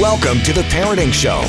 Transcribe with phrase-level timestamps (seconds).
[0.00, 1.42] Welcome to the Parenting Show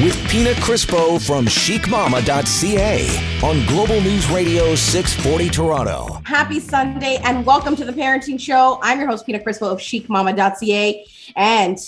[0.00, 6.20] with Pina Crispo from chicmama.ca on Global News Radio 640 Toronto.
[6.24, 8.78] Happy Sunday and welcome to the Parenting Show.
[8.80, 11.04] I'm your host, Pina Crispo of chicmama.ca.
[11.34, 11.78] And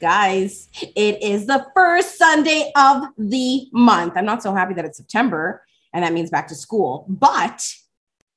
[0.00, 4.14] guys, it is the first Sunday of the month.
[4.16, 5.62] I'm not so happy that it's September
[5.92, 7.62] and that means back to school, but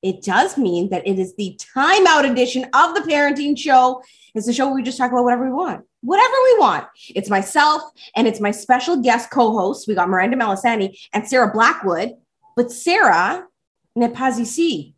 [0.02, 4.02] it does mean that it is the timeout edition of the Parenting Show.
[4.34, 6.86] It's the show where we just talk about whatever we want whatever we want.
[7.14, 7.82] It's myself
[8.16, 9.86] and it's my special guest co-host.
[9.86, 12.14] We got Miranda Malisani and Sarah Blackwood.
[12.56, 13.46] But Sarah
[13.96, 14.94] ici.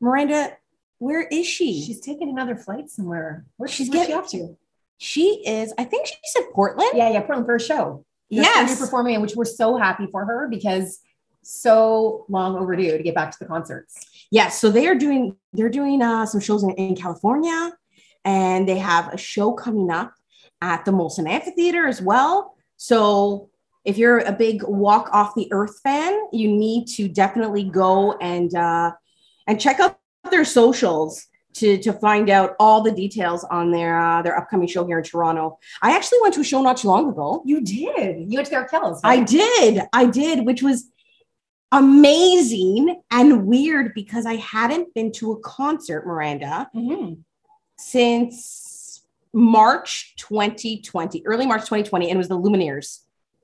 [0.00, 0.52] Miranda,
[0.98, 1.82] where is she?
[1.82, 3.44] She's taking another flight somewhere.
[3.56, 4.56] Where's She's getting getting- up to?
[5.02, 6.90] She is, I think she's in Portland.
[6.94, 8.04] Yeah, yeah, Portland for a show.
[8.28, 8.78] Yes.
[8.78, 11.00] performing, in which we're so happy for her because
[11.42, 14.09] so long overdue to get back to the concerts.
[14.30, 14.60] Yes.
[14.60, 17.72] So they are doing, they're doing uh, some shows in, in California
[18.24, 20.14] and they have a show coming up
[20.60, 22.54] at the Molson Amphitheater as well.
[22.76, 23.50] So
[23.84, 28.54] if you're a big walk off the earth fan, you need to definitely go and
[28.54, 28.92] uh,
[29.46, 29.98] and check out
[30.30, 34.86] their socials to to find out all the details on their uh, their upcoming show
[34.86, 35.58] here in Toronto.
[35.82, 37.42] I actually went to a show not too long ago.
[37.46, 38.30] You did.
[38.30, 39.00] You went to their Kells.
[39.02, 40.89] I did, I did, which was
[41.72, 47.14] amazing and weird because I hadn't been to a concert, Miranda, hmm
[47.82, 53.00] since March 2020, early March 2020, and it was the Lumineers.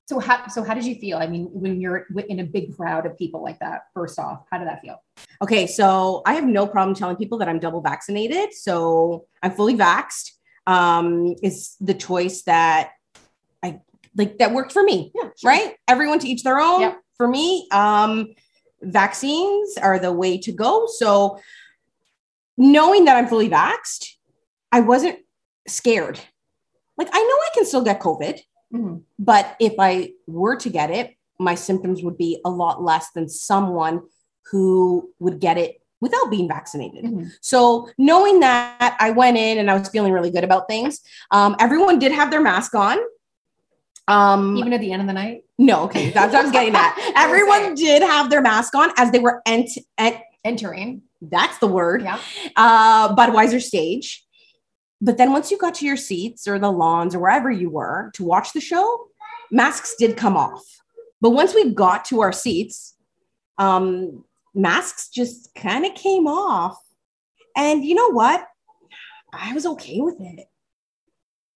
[0.08, 1.18] So how so how did you feel?
[1.18, 4.58] I mean, when you're in a big crowd of people like that, first off, how
[4.58, 5.02] did that feel?
[5.42, 8.54] Okay, so I have no problem telling people that I'm double vaccinated.
[8.54, 10.32] So I'm fully vaxxed.
[10.68, 12.90] Um, is the choice that
[13.62, 13.80] I
[14.16, 15.76] like that worked for me, Yeah, right?
[15.88, 16.82] Everyone to each their own.
[16.82, 17.00] Yep.
[17.16, 18.34] For me, um,
[18.82, 20.86] vaccines are the way to go.
[20.86, 21.38] So
[22.56, 24.06] knowing that I'm fully vaxxed,
[24.72, 25.18] I wasn't
[25.66, 26.20] scared.
[26.98, 28.40] Like I know I can still get COVID.
[28.74, 29.02] Mhm.
[29.18, 33.28] But if I were to get it, my symptoms would be a lot less than
[33.28, 34.02] someone
[34.50, 37.04] who would get it without being vaccinated.
[37.04, 37.30] Mhm.
[37.40, 41.00] So knowing that, I went in and I was feeling really good about things.
[41.30, 42.98] Um, everyone did have their mask on.
[44.08, 45.45] Um, Even at the end of the night.
[45.58, 47.12] No, okay, that's what I was getting at.
[47.16, 51.02] Everyone did have their mask on as they were ent- ent- Entering.
[51.20, 52.20] that's the word Yeah.
[52.54, 54.24] uh, Budweiser stage.
[55.00, 58.10] But then once you got to your seats or the lawns or wherever you were
[58.14, 59.08] to watch the show,
[59.50, 60.62] masks did come off.
[61.20, 62.94] But once we got to our seats,
[63.58, 64.24] um,
[64.54, 66.78] masks just kind of came off.
[67.56, 68.46] And you know what?
[69.32, 70.46] I was okay with it.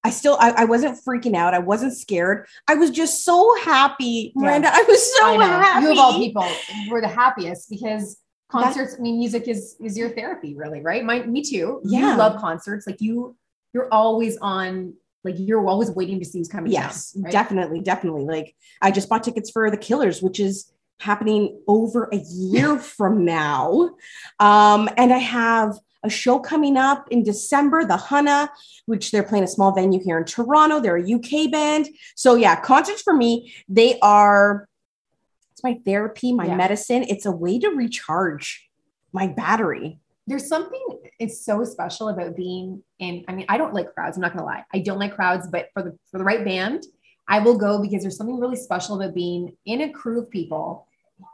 [0.03, 1.53] I still, I, I wasn't freaking out.
[1.53, 2.47] I wasn't scared.
[2.67, 4.43] I was just so happy, Yeah.
[4.43, 4.71] Miranda.
[4.73, 5.87] I was so I happy.
[5.87, 6.49] You of all people
[6.91, 8.19] were the happiest because
[8.49, 11.05] concerts, I mean, music is is your therapy, really, right?
[11.05, 11.81] My, me too.
[11.85, 12.13] Yeah.
[12.13, 12.87] You love concerts.
[12.87, 13.37] Like you,
[13.75, 14.95] you're always on.
[15.23, 16.73] Like you're always waiting to see who's coming.
[16.73, 17.33] Yes, down, right?
[17.33, 18.25] definitely, definitely.
[18.25, 23.27] Like I just bought tickets for the Killers, which is happening over a year from
[23.27, 23.91] now.
[24.39, 28.49] Um, and I have a show coming up in December, the Hunna,
[28.87, 30.81] which they're playing a small venue here in Toronto.
[30.81, 31.89] They're a UK band.
[32.17, 34.69] So yeah, concerts for me, they are
[35.53, 36.57] it's my therapy, my Yeah.
[36.57, 37.05] medicine.
[37.09, 38.71] It's a way to recharge
[39.13, 40.01] my battery.
[40.27, 40.81] There's something
[41.19, 43.25] it's so special about being in.
[43.29, 44.17] I mean, I don't like crowds.
[44.17, 44.65] I'm not gonna lie.
[44.73, 46.85] I don't like crowds, but for the for the right band,
[47.29, 50.87] I will go because there's something really special about being in a crew of people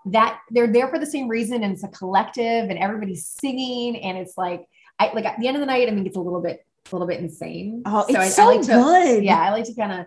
[0.07, 4.17] that they're there for the same reason and it's a collective and everybody's singing and
[4.19, 4.65] it's like
[4.99, 6.95] I like at the end of the night, I mean, it's a little bit a
[6.95, 7.83] little bit insane.
[7.87, 9.25] Oh, I- it's so like to good.
[9.25, 10.07] yeah, I like to kind of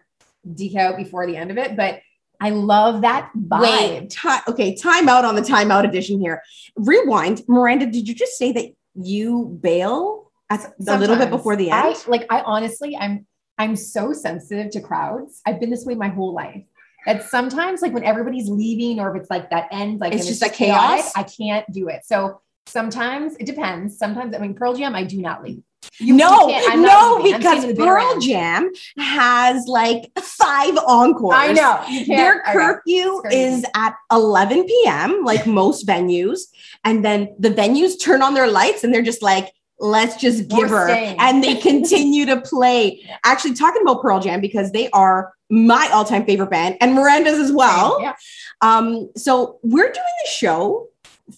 [0.55, 1.99] deke out before the end of it, but
[2.41, 3.61] I love that vibe.
[3.61, 6.41] Wait, ti- okay, time out on the timeout edition here.
[6.77, 7.41] Rewind.
[7.49, 11.95] Miranda, did you just say that you bail at a little bit before the end?
[11.97, 13.25] I, like I honestly, I'm
[13.57, 15.41] I'm so sensitive to crowds.
[15.45, 16.63] I've been this way my whole life.
[17.05, 20.29] That sometimes, like when everybody's leaving, or if it's like that end, like It's and
[20.29, 21.11] just a chaotic, chaos?
[21.15, 22.01] I can't do it.
[22.05, 23.97] So sometimes it depends.
[23.97, 25.63] Sometimes, I mean, Pearl Jam, I do not leave.
[26.01, 27.17] no, I'm no.
[27.17, 28.21] I'm because staying in the bitter Pearl end.
[28.21, 31.35] Jam has like five encores.
[31.37, 31.83] I know.
[32.07, 33.39] Their curfew It's crazy.
[33.43, 36.41] is at 11 p.m., like most venues.
[36.83, 40.59] And then the venues turn on their lights and they're just like, let's just We're
[40.61, 40.87] give her.
[40.89, 41.17] staying.
[41.19, 43.01] And they continue to play.
[43.23, 47.39] Actually, talking about Pearl Jam, because they are my all time favorite band and Miranda's
[47.39, 47.99] as well.
[48.01, 48.13] Yeah.
[48.61, 49.93] Um, so we're doing
[50.25, 50.87] the show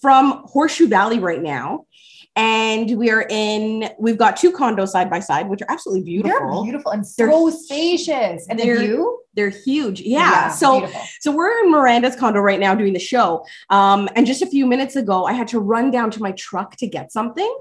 [0.00, 1.86] from Horseshoe Valley right now.
[2.34, 6.22] And we are in, we've got two condos side by side, which are absolutely They're
[6.40, 6.62] beautiful.
[6.64, 8.46] beautiful and They're- so spacious.
[8.48, 10.00] And they're- view, They're huge.
[10.00, 10.48] Yeah.
[10.50, 11.00] so beautiful.
[11.20, 13.44] so we're in Miranda's condo right now doing the show.
[13.68, 16.76] Um, and just a few minutes ago, I had to run down to my truck
[16.76, 17.54] to get something.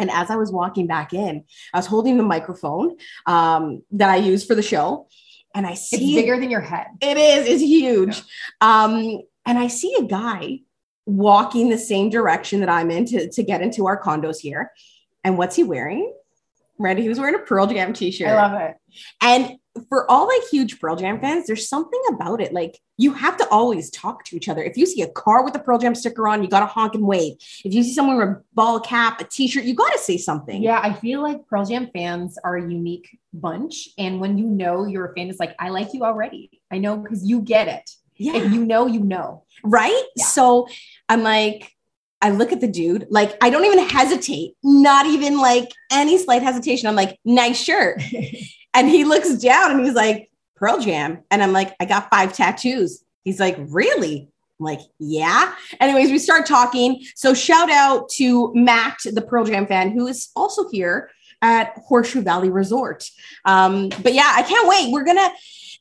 [0.00, 1.44] And as I was walking back in,
[1.74, 5.06] I was holding the microphone um, that I use for the show.
[5.54, 6.86] and I It's see bigger than your head.
[7.00, 8.22] it is, it's huge.
[8.60, 10.60] Um, and I see a guy
[11.06, 14.72] walking the same direction that I'm in to, to get into our condos here.
[15.22, 16.12] And what's he wearing?
[16.78, 18.28] Right, he was wearing a Pearl Jam t-shirt.
[18.28, 18.76] I love it.
[19.20, 19.58] And
[19.88, 22.52] for all like huge Pearl Jam fans, there's something about it.
[22.52, 24.62] Like you have to always talk to each other.
[24.62, 26.94] If you see a car with a Pearl Jam sticker on, you got to honk
[26.94, 27.34] and wave.
[27.64, 30.62] If you see someone with a ball cap, a t-shirt, you got to say something.
[30.62, 33.88] Yeah, I feel like Pearl Jam fans are a unique bunch.
[33.96, 36.60] And when you know you're a fan, it's like, I like you already.
[36.70, 37.90] I know because you get it.
[38.16, 38.36] Yeah.
[38.36, 39.44] If you know, you know.
[39.64, 40.04] right?
[40.16, 40.24] Yeah.
[40.26, 40.68] So
[41.08, 41.72] I'm like,
[42.22, 46.42] I look at the dude, like I don't even hesitate, not even like any slight
[46.42, 46.86] hesitation.
[46.86, 48.02] I'm like, nice shirt.
[48.74, 51.22] and he looks down and he's like, Pearl Jam.
[51.30, 53.02] And I'm like, I got five tattoos.
[53.24, 54.28] He's like, really?
[54.58, 55.54] I'm like, yeah.
[55.80, 57.02] Anyways, we start talking.
[57.14, 61.10] So shout out to Matt, the Pearl Jam fan, who is also here
[61.42, 63.08] at Horseshoe Valley Resort.
[63.46, 64.92] Um, but yeah, I can't wait.
[64.92, 65.30] We're gonna,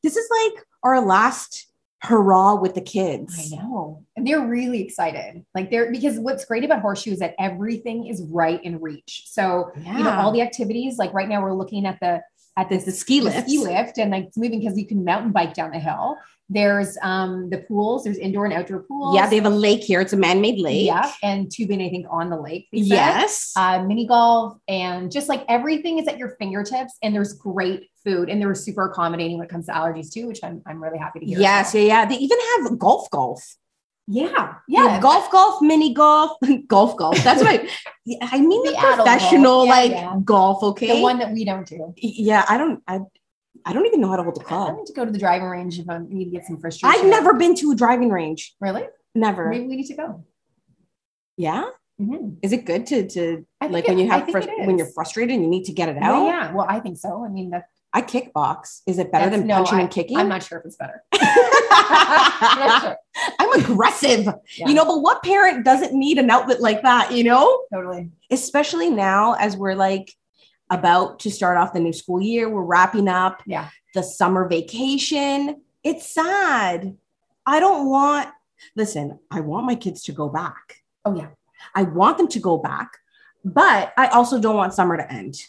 [0.02, 1.68] this is like our last
[2.02, 3.52] hurrah with the kids.
[3.54, 4.06] I know.
[4.16, 5.44] And they're really excited.
[5.54, 9.24] Like they're because what's great about horseshoe is that everything is right in reach.
[9.26, 10.22] So, you know, Yeah.
[10.22, 12.22] all the activities, like right now we're looking at the
[12.60, 13.48] at this the ski the lift.
[13.48, 16.18] ski lift and like it's moving because you can mountain bike down the hill.
[16.52, 19.16] There's um the pools, there's indoor and outdoor pools.
[19.16, 20.02] Yeah, they have a lake here.
[20.02, 20.86] It's a man-made lake.
[20.88, 22.68] yeah, and tubing, I think, on the lake.
[22.72, 23.54] Yes.
[23.56, 26.94] uh, mini golf, and just like everything is at your fingertips.
[27.04, 30.40] And there's great food, and they're super accommodating when it comes to allergies too, which
[30.44, 31.40] I'm, I'm really happy to hear.
[31.40, 31.76] yes.
[31.76, 31.82] Yeah.
[31.82, 32.06] Yeah.
[32.08, 33.44] They even have golf, golf.
[34.10, 34.86] Yeah, Yeah.
[34.86, 35.00] yeah.
[35.00, 36.32] Golf, golf, mini golf,
[36.68, 37.18] golf, golf.
[37.24, 37.70] That's right.
[38.22, 38.64] I, mean.
[38.66, 39.66] The, The professional.
[39.66, 40.16] Yeah, like yeah.
[40.24, 40.64] golf.
[40.64, 40.88] Okay.
[40.98, 41.94] the one that we don't do.
[41.98, 42.44] yeah.
[42.50, 42.82] I don't.
[42.88, 43.00] I.
[43.66, 44.70] I don't even know how to hold a club.
[44.74, 46.98] I need to go to the driving range if I need to get some frustration.
[46.98, 48.56] I've never been to a driving range.
[48.62, 48.84] really.
[49.14, 49.50] Never.
[49.50, 50.24] Maybe we need to go.
[51.38, 51.66] Yeah.
[52.02, 52.38] Mhm.
[52.42, 55.44] Is it good to to like it- when you have it when you're frustrated and
[55.44, 56.26] you need to get it Yeah, out?
[56.26, 56.54] yeah.
[56.54, 57.24] Well, I think so.
[57.26, 58.82] I mean, that, I kickbox.
[58.86, 60.18] Is it better That's- than no, punching I- and kicking?
[60.18, 61.04] I'm not sure if it's better.
[61.14, 62.98] I'm sure.
[63.40, 64.26] I'm aggressive.
[64.58, 67.12] Yeah, You know, but what parent doesn't need an outlet like that?
[67.12, 67.64] You know.
[67.74, 68.10] totally.
[68.32, 70.14] especially now as we're like
[70.70, 73.70] about to start off the new school year, we're wrapping up Yeah.
[73.96, 75.62] the summer vacation.
[75.84, 76.96] It's sad.
[77.46, 78.30] I don't want,
[78.76, 80.76] listen, I want my kids to go back.
[81.06, 81.30] Oh yeah,
[81.74, 82.92] I want them to go back,
[83.44, 85.42] but I also don't want summer to end.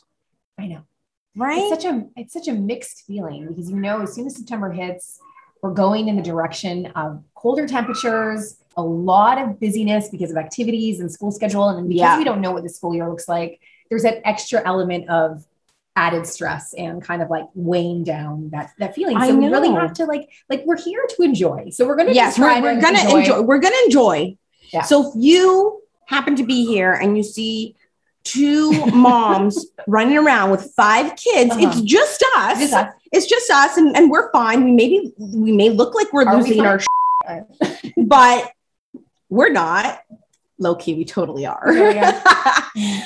[0.59, 0.83] I know.
[1.37, 1.59] Right?
[1.59, 4.71] It's such a it's such a mixed feeling because you know as soon as September
[4.71, 5.21] hits,
[5.63, 11.01] we're going in the direction of colder temperatures, a lot of busyness because of activities
[11.01, 12.19] and school schedule, and because Yeah.
[12.19, 15.45] we don't know what the school year looks like, there's that extra element of
[15.97, 19.21] added stress and kind of like weighing down that that feeling.
[19.21, 21.71] So we really have to like like we're here to enjoy.
[21.71, 23.41] So we're gonna yes, we're, we're gonna enjoy.
[23.43, 24.37] We're gonna enjoy.
[24.73, 24.83] Yeah.
[24.83, 27.77] So if you happen to be here and you see
[28.25, 31.69] two moms running around with five kids, Uh-huh.
[31.69, 32.59] it's just us.
[32.59, 32.93] Just us.
[33.13, 34.65] it's just us and, and we're fine.
[34.65, 36.67] We maybe we may look like we're Are losing fine?
[37.27, 37.47] our
[37.97, 38.53] but
[39.29, 40.01] we're not.
[40.61, 41.73] Low key, we totally are.
[41.73, 42.23] Yeah,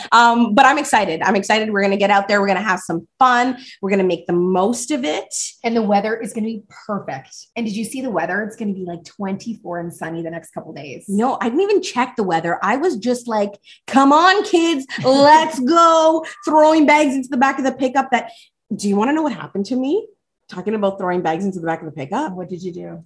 [0.12, 1.22] um, but I'm excited.
[1.22, 1.70] I'm excited.
[1.72, 2.40] We're gonna get out there.
[2.40, 3.56] We're gonna have some fun.
[3.80, 5.34] We're gonna make the most of it.
[5.62, 7.34] And the weather is going to be perfect.
[7.56, 8.42] And did you see the weather?
[8.42, 11.06] It's going to be like 24 and sunny the next couple days.
[11.08, 12.58] No, I didn't even check the weather.
[12.62, 13.52] I was just like,
[13.86, 16.24] come on, kids, let's go.
[16.44, 18.10] Throwing bags into the back of the pickup.
[18.10, 18.30] That
[18.74, 20.06] do you want to know what happened to me?
[20.48, 22.32] Talking about throwing bags into the back of the pickup.
[22.32, 23.04] What did you do?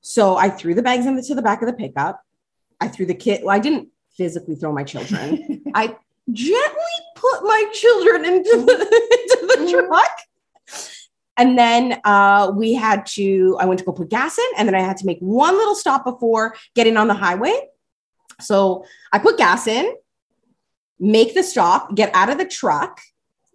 [0.00, 2.20] So I threw the bags into the back of the pickup.
[2.80, 3.40] I threw the kid.
[3.42, 5.62] Well, I didn't physically throw my children.
[5.74, 5.96] I
[6.32, 9.88] gently put my children into the, into the Mhm.
[9.88, 10.10] truck.
[11.36, 14.74] And then uh, we had to, I went to go put gas in, and then
[14.76, 17.52] I had to make one little stop before getting on the highway.
[18.40, 19.94] So I put gas in,
[21.00, 23.00] make the stop, get out of the truck,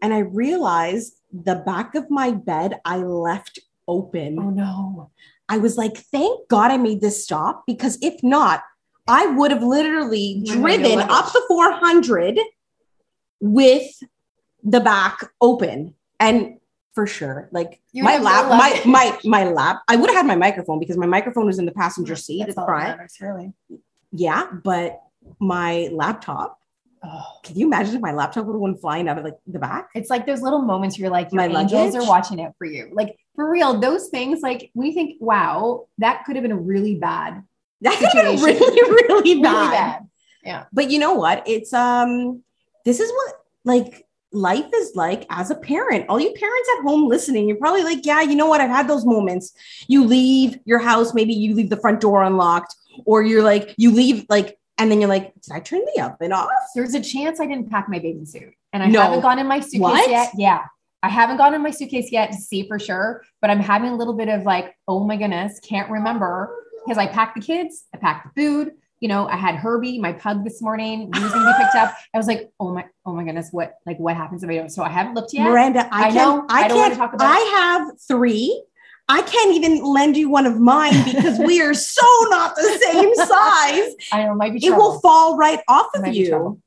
[0.02, 4.38] and I realized the back of my bed I left open.
[4.40, 5.12] oh no.
[5.48, 8.62] I was like, thank God I made this stop because if not,
[9.10, 12.40] I would have literally You driven up the 400
[13.42, 13.88] with
[14.64, 15.96] the back open.
[16.20, 16.60] And
[16.94, 20.36] for sure, like You my lap, my, my, my lap, I would have had my
[20.36, 22.88] microphone because my microphone was in the passenger seat That's at the all front.
[22.98, 23.54] matters, really.
[24.12, 24.48] Yeah.
[24.64, 25.02] But
[25.40, 26.58] my laptop,
[27.02, 29.58] Oh, can you imagine if my laptop would have went flying out of like the
[29.58, 29.88] back?
[29.96, 31.96] it's like those little moments where you're like, your My angels luggage?
[31.96, 32.90] are watching out for you.
[32.92, 36.96] Like for real, those things, like we think, wow, that could have been a really
[36.96, 37.42] bad,
[37.82, 40.08] That could have been really, really really bad.
[40.44, 40.66] Yeah.
[40.74, 42.42] but you know what it's um
[42.86, 43.34] this is what
[43.66, 47.84] like life is like as a parent all you parents at home listening you're probably
[47.84, 49.54] like yeah you know what i've had those moments
[49.88, 52.74] you leave your house maybe you leave the front door unlocked
[53.06, 56.32] or you're like you leave like and then you're like did i turn the oven
[56.32, 59.02] off There's a chance I didn't pack my bathing suit and I No.
[59.02, 60.10] haven't gone in my suitcase What?
[60.10, 60.32] yet.
[60.38, 60.64] Yeah.
[61.02, 63.96] I haven't gotten in my suitcase yet to see for sure, but I'm having a
[63.96, 66.54] little bit of like, oh my goodness, can't remember
[66.90, 68.72] because I packed the kids, I packed the food.
[69.00, 71.12] You know, I had Herbie, my pug, this morning.
[71.14, 71.96] He was to be picked up.
[72.14, 74.72] I was like, oh my, oh my goodness, what, like, what happens if I don't?
[74.72, 75.44] So I haven't looked yet.
[75.44, 76.46] Miranda, I, I can, know.
[76.50, 77.00] I, I don't wanna can't.
[77.00, 78.66] talk about I have three.
[79.08, 83.16] I can't even lend you one of mine because we are so not the same
[83.16, 83.96] size.
[84.12, 86.60] I know, it might be It will fall right off of you.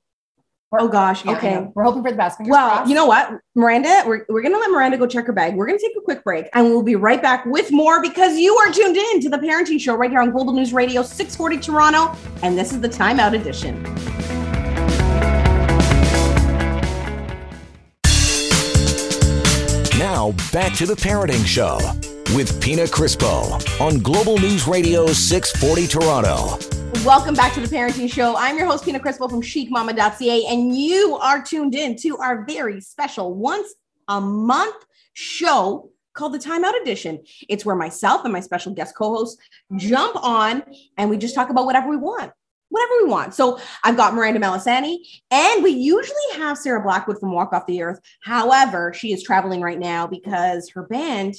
[0.72, 0.88] Trouble.
[0.88, 1.24] Oh gosh.
[1.24, 1.66] Yeah, okay.
[1.74, 2.38] We're hoping for the best.
[2.38, 2.88] Fingers Well, crossed.
[2.88, 5.54] you know what, Miranda, we're, we're going to let Miranda go check her bag.
[5.54, 8.38] We're going to take a quick break and we'll be right back with more because
[8.38, 11.58] you are tuned in to the parenting show right here on Global News Radio 640
[11.58, 12.16] Toronto.
[12.42, 13.82] And this is the Timeout Edition.
[19.98, 21.78] Now back to the parenting show
[22.34, 26.71] with Pina Crispo on Global News Radio 640 Toronto.
[27.04, 28.36] Welcome back to the parenting show.
[28.36, 32.80] I'm your host, Pina Crispo from chicmama.ca, and you are tuned in to our very
[32.80, 33.74] special once
[34.06, 37.20] a month show called the Timeout Edition.
[37.48, 39.36] It's where myself and my special guest co host
[39.74, 40.62] jump on
[40.96, 42.30] and we just talk about whatever we want.
[42.68, 43.34] Whatever we want.
[43.34, 44.98] So I've got Miranda Malisani,
[45.32, 47.98] and we usually have Sarah Blackwood from Walk Off the Earth.
[48.22, 51.34] However, she is traveling right now because her band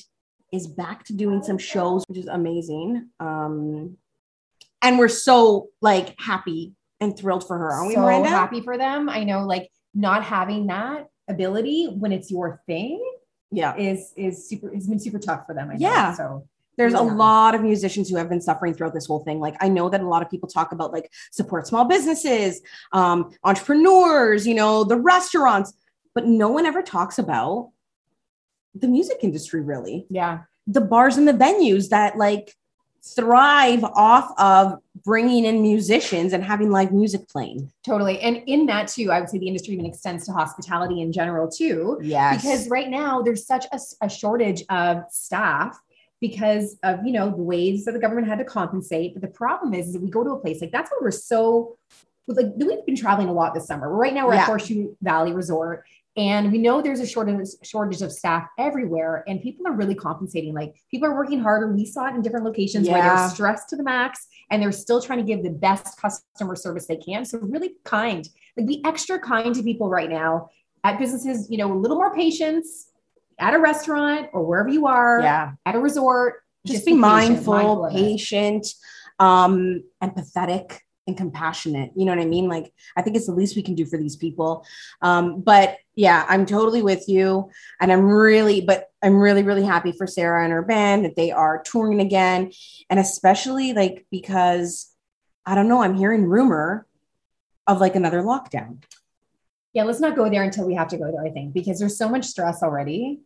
[0.51, 3.07] is back to doing some shows, which is amazing.
[3.21, 3.97] Um,
[4.83, 8.29] and we're so like happy and thrilled for her, aren't we, so Miranda?
[8.29, 9.09] happy for them.
[9.09, 13.01] I know, like not having that ability when it's your thing
[13.51, 13.75] Yeah.
[13.77, 14.71] is is super.
[14.73, 15.69] It's been super tough for them.
[15.69, 15.79] I know.
[15.79, 16.13] Yeah.
[16.13, 16.47] So
[16.77, 19.39] There's a lot of musicians who have been suffering throughout this whole thing.
[19.39, 22.61] Like I know that a lot of people talk about like support small businesses,
[22.93, 25.73] um, entrepreneurs, you know, the restaurants,
[26.15, 27.71] but no one ever talks about
[28.75, 30.07] the music industry really.
[30.09, 32.55] yeah, The bars and the venues that like
[33.03, 37.69] thrive off of bringing in musicians and having live music playing.
[37.85, 38.19] totally.
[38.21, 41.49] And in that too, I would say the industry even extends to hospitality in general
[41.49, 41.99] too.
[42.01, 42.41] Yes.
[42.41, 45.77] because right now there's such a, a shortage of staff
[46.21, 49.73] because of you know the ways that the government had to compensate but the problem
[49.73, 51.77] is, is that we go to a place like that's where we're so
[52.27, 54.43] like we've been traveling a lot this summer right now we're Yeah.
[54.43, 59.41] at horseshoe valley resort and we know there's a shortage shortage of staff everywhere and
[59.41, 62.87] people are really compensating like people are working harder we saw it in different locations
[62.87, 66.55] where they're stressed to the max and they're still trying to give the best customer
[66.55, 70.49] service they can so really kind like be extra kind to people right now
[70.83, 72.89] at businesses, you know, a little more patience
[73.39, 75.53] at a restaurant or wherever you are, yeah.
[75.65, 76.43] at a resort.
[76.65, 77.97] just, be patient, mindful, of it.
[77.97, 78.67] patient,
[79.19, 81.91] um, empathetic, and compassionate.
[81.95, 82.47] You know what I mean?
[82.47, 84.65] Like, I think it's the least we can do for these people.
[85.01, 87.49] Um, but yeah, I'm totally with you.
[87.81, 91.31] And I'm really, but I'm really, really happy for Sarah and her band that they
[91.31, 92.51] are touring again.
[92.89, 94.89] And especially like because
[95.45, 96.87] I don't know, I'm hearing rumor
[97.67, 98.83] of like another lockdown.
[99.73, 101.97] Yeah, let's not go there until we have to go there, I think, because there's
[101.97, 103.19] so much stress already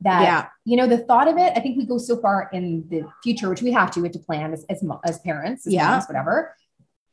[0.00, 0.46] that, Yeah.
[0.64, 3.48] you know, the thought of it, I think we go so far in the future,
[3.50, 5.90] which we have to, we have to plan as, as, as parents, as Yeah.
[5.90, 6.56] moms, whatever.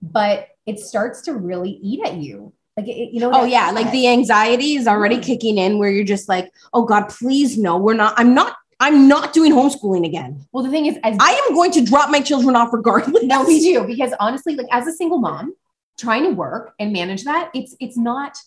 [0.01, 2.53] But it starts to really eat at you.
[2.77, 5.21] Like, it, you know, Oh yeah, like the anxiety is already Yeah.
[5.21, 9.07] kicking in where you're just like, oh God, please no, we're not, I'm not, I'm
[9.07, 10.45] not doing homeschooling again.
[10.51, 13.23] well, the thing is, as I am going to drop my children off regardless.
[13.23, 15.53] No, we do because honestly, like as a single mom,
[15.99, 18.37] trying to work and manage that, it's it's not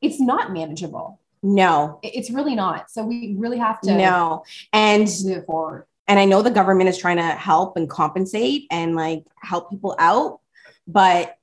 [0.00, 1.20] it's not manageable.
[1.44, 2.90] No, It's really not.
[2.90, 4.44] So we really have to no.
[4.72, 5.86] And move forward.
[6.08, 9.94] and I know the government is trying to help and compensate and like help people
[9.98, 10.40] out,
[10.86, 11.36] but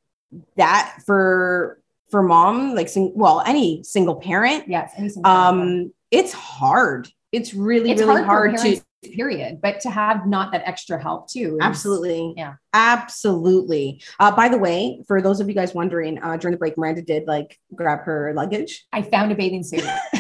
[0.58, 1.80] that for
[2.10, 5.48] for mom, like sing, well, any single parent, Yes, single parent.
[5.62, 7.08] um, it's hard.
[7.32, 8.82] It's really, it's really hard, hard, to
[9.16, 9.62] period.
[9.62, 11.54] But to have not that extra help too.
[11.56, 12.34] is- Absolutely.
[12.36, 12.56] Yeah.
[12.74, 14.02] Absolutely.
[14.20, 17.02] Uh, by the way, for those of you guys wondering, uh, during the break, Miranda
[17.02, 18.86] did like grab her luggage.
[18.92, 19.84] I found a bathing suit.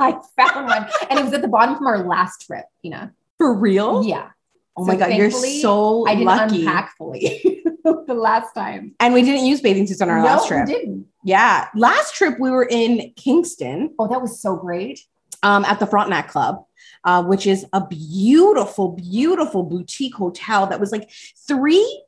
[0.00, 2.64] I found one, and it was at the bottom from our last trip.
[2.82, 3.10] You know.
[3.38, 4.02] For real?
[4.04, 4.30] Yeah.
[4.78, 5.12] Oh So my God.
[5.14, 6.60] You're so I didn't lucky.
[6.66, 8.94] unpack fully the last time.
[9.00, 10.66] And we didn't use bathing suits on our no, last we trip.
[10.66, 11.06] didn't.
[11.24, 11.68] Yeah.
[11.74, 15.00] Last trip, we were in Kingston Oh, that was so great.
[15.42, 16.64] um, at the Frontenac Club.
[17.04, 21.08] Uh, which is a beautiful, beautiful boutique hotel that was like
[21.46, 22.04] three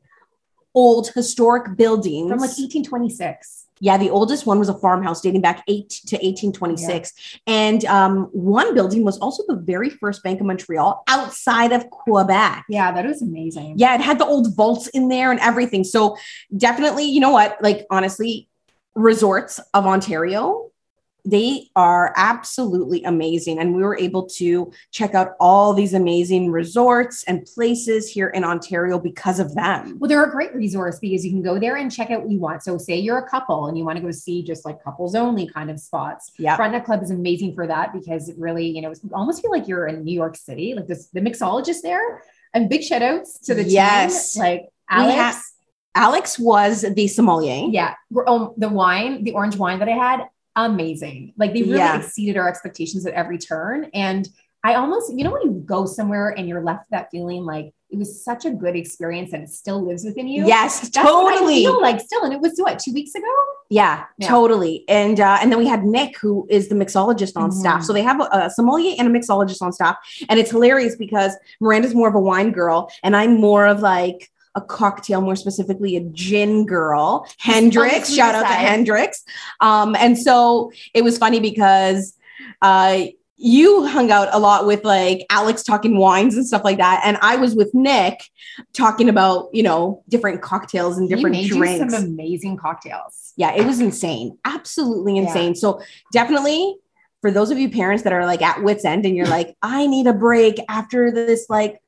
[0.74, 3.59] old historic buildings From like 1826.
[3.80, 7.12] Yeah, the oldest one was a farmhouse dating back eight to 1826.
[7.46, 12.64] And um, one building was also the very first Bank of Montreal outside of Quebec.
[12.68, 13.74] Yeah, that was amazing.
[13.78, 15.84] Yeah, it had the old vaults in there and everything.
[15.84, 16.16] So
[16.56, 17.56] definitely, you know what?
[17.62, 18.48] Like honestly,
[18.94, 20.69] resorts of Ontario
[21.24, 23.58] they are absolutely amazing.
[23.58, 28.44] And we were able to check out all these amazing resorts and places here in
[28.44, 29.98] Ontario because of them.
[29.98, 32.38] Well, they're a great resource because you can go there and check out what you
[32.38, 32.62] want.
[32.62, 35.46] So, say you're a couple and you want to go see just like couples only
[35.48, 36.32] kind of spots.
[36.38, 36.56] Yeah.
[36.56, 39.68] Frontenac Club is amazing for that because it really, you know, it's almost feel like
[39.68, 40.74] you're in New York City.
[40.74, 42.22] Like this, the mixologist there.
[42.52, 44.34] And big shout outs to the Yes.
[44.34, 44.42] team.
[44.42, 45.14] Like Alex.
[45.16, 45.42] ha-
[45.94, 47.66] Alex was the sommelier.
[47.70, 47.94] yeah.
[48.26, 50.20] Um, the wine, the orange wine that I had,
[50.56, 51.32] amazing.
[51.36, 51.98] Like they really Yeah.
[51.98, 53.88] exceeded our expectations at every turn.
[53.94, 54.28] And
[54.62, 57.72] I almost, you know, when you go somewhere and you're left with that feeling like
[57.88, 60.46] it was such a good experience and it still lives within you.
[60.46, 61.62] Yes, That's totally.
[61.64, 62.22] feel like still.
[62.24, 63.26] And it was what, two weeks ago?
[63.70, 64.28] Yeah, Yeah.
[64.28, 64.84] totally.
[64.88, 67.54] And uh, and then we had Nick, who is the mixologist on Mhm.
[67.54, 67.82] staff.
[67.84, 69.96] So they have a, a sommelier and a mixologist on staff,
[70.28, 74.28] and it's hilarious because Miranda's more of a wine girl, and I'm more of like
[74.54, 77.26] a cocktail, more specifically a gin girl.
[77.38, 78.48] Hendrick's, shout out to.
[78.48, 79.24] Hendrick's.
[79.60, 82.16] Um, and so it was funny because
[82.62, 83.04] uh,
[83.36, 87.16] you hung out a lot with like Alex talking wines and stuff like that, and
[87.22, 88.20] I was with Nick
[88.74, 93.32] talking about you know different cocktails and different drinks some amazing cocktails.
[93.36, 94.36] yeah, it was insane.
[94.44, 95.22] Absolutely Yeah.
[95.22, 95.54] insane.
[95.54, 95.80] So
[96.12, 96.76] definitely
[97.22, 99.86] for those of you parents that are like at wits end and you're like, I
[99.86, 101.80] need a break after this like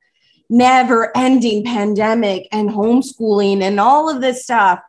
[0.53, 4.81] never ending pandemic and homeschooling and all of this stuff,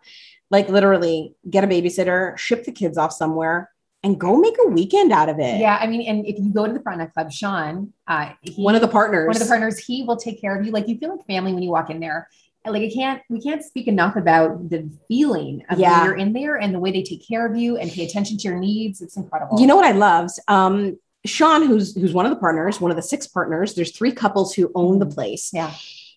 [0.51, 3.71] like literally get a babysitter, ship the kids off somewhere
[4.03, 5.61] and go make a weekend out of it.
[5.61, 5.77] Yeah.
[5.81, 8.81] I mean, and if you go to the Frontenac Club, Sean, uh, he, One of
[8.81, 9.27] the partners.
[9.27, 10.73] one of the partners, he will take care of you.
[10.73, 12.27] Like you feel like family when you walk in there.
[12.65, 15.97] Like I can't, we can't speak enough about the feeling of Yeah.
[15.99, 18.37] when you're in there and the way they take care of you and pay attention
[18.37, 19.01] to your needs.
[19.01, 19.59] It's incredible.
[19.61, 20.37] You know what I loved?
[20.49, 23.73] Um, Sean, who's who's one of the partners, one of the six partners.
[23.75, 25.13] There's three couples who own the Mhm.
[25.13, 25.51] place.
[25.53, 25.71] Yeah.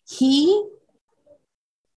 [0.08, 0.64] He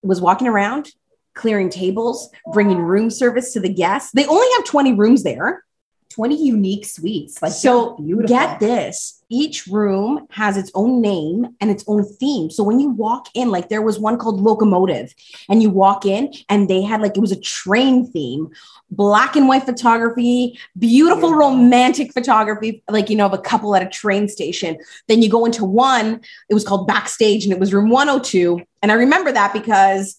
[0.03, 0.91] was walking around,
[1.33, 4.11] clearing tables, bringing room service to the guests.
[4.13, 5.63] They only have 20 rooms there.
[6.09, 7.41] 20 unique suites.
[7.41, 8.27] Like So beautiful.
[8.27, 12.49] get this each room has its own name and its own theme.
[12.49, 15.13] So when you walk in, like there was one called Locomotive,
[15.47, 18.49] and you walk in and they had like it was a train theme,
[18.89, 23.89] black and white photography, beautiful romantic photography, like you know, of a couple at a
[23.89, 24.77] train station.
[25.07, 28.61] Then you go into one, it was called Backstage, and it was room 102.
[28.81, 30.17] And I remember that because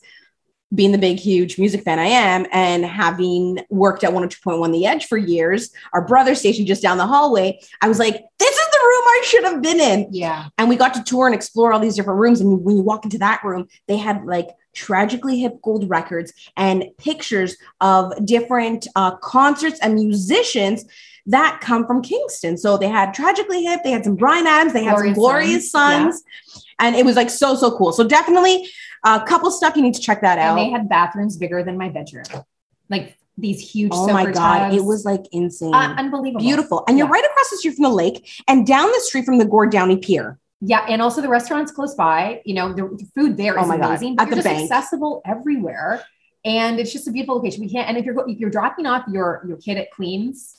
[0.73, 5.07] being the big, huge music fan I am, and having worked at 102.1 The Edge
[5.07, 8.70] for years, our brother station just down the hallway, I was like, this is
[9.11, 10.09] I should have been in.
[10.13, 10.49] Yeah.
[10.59, 12.41] And we got to tour and explore all these different rooms.
[12.41, 16.85] And when you walk into that room, they had like tragically hip gold records and
[16.99, 20.85] pictures of different uh, concerts and musicians
[21.27, 22.57] that come from Kingston.
[22.57, 25.71] So they had tragically hip, they had some Bryan Adams, they had some Glorious glorious
[25.71, 26.65] Sons, sons.
[26.79, 27.93] And it was like so, so cool.
[27.93, 28.69] So definitely
[29.05, 30.55] a couple stuff you need to check that And out.
[30.57, 32.25] they had bathrooms bigger than my bedroom.
[32.89, 34.75] Like these huge oh my God.
[34.75, 35.75] It was like insane.
[35.75, 36.41] uh, unbelievable.
[36.41, 36.85] Beautiful.
[36.89, 39.45] And you're right across the street from the lake and down the street from the
[39.47, 40.39] Gord Downie Pier.
[40.61, 42.43] Yeah, and also the restaurants close by.
[42.45, 44.17] You know, the, food there is Oh my God, amazing.
[44.19, 44.71] at But the just bank.
[44.71, 46.05] accessible everywhere,
[46.45, 47.63] and it's just a beautiful location.
[47.63, 47.89] We can't.
[47.89, 50.57] And if you're if you're dropping off your your kid at Queens,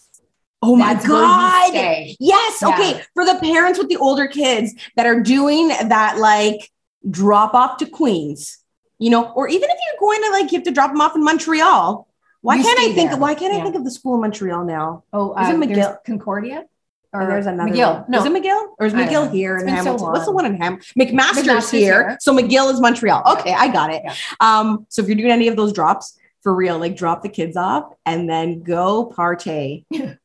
[0.64, 1.74] Oh my that's God.
[1.74, 2.16] Yes.
[2.20, 2.70] Yeah.
[2.70, 3.02] Okay.
[3.14, 6.72] For the parents with the older kids that are doing that, like
[7.10, 8.58] drop off to Queens,
[9.00, 11.16] you know, or even if you're going to like, you have to drop them off
[11.16, 12.08] in Montreal.
[12.42, 13.12] Why You can't I think?
[13.12, 13.20] there.
[13.20, 15.04] Why can't I think of the school in Montreal now?
[15.14, 16.04] Oh, Is it uh, McGill?
[16.04, 16.66] Concordia,
[17.14, 18.02] Or there's another McGill.
[18.02, 18.06] one.
[18.10, 20.08] No, is it McGill or is McGill here in been so Hamilton?
[20.12, 20.78] What's the one in Ham?
[21.00, 22.18] McMaster's, McMaster's here, here.
[22.20, 23.24] so McGill is Montreal.
[23.40, 24.02] Okay, I got it.
[24.04, 24.16] Yeah.
[24.40, 27.56] Um, so if you're doing any of those drops for real, like drop the kids
[27.58, 29.86] off and then go partay.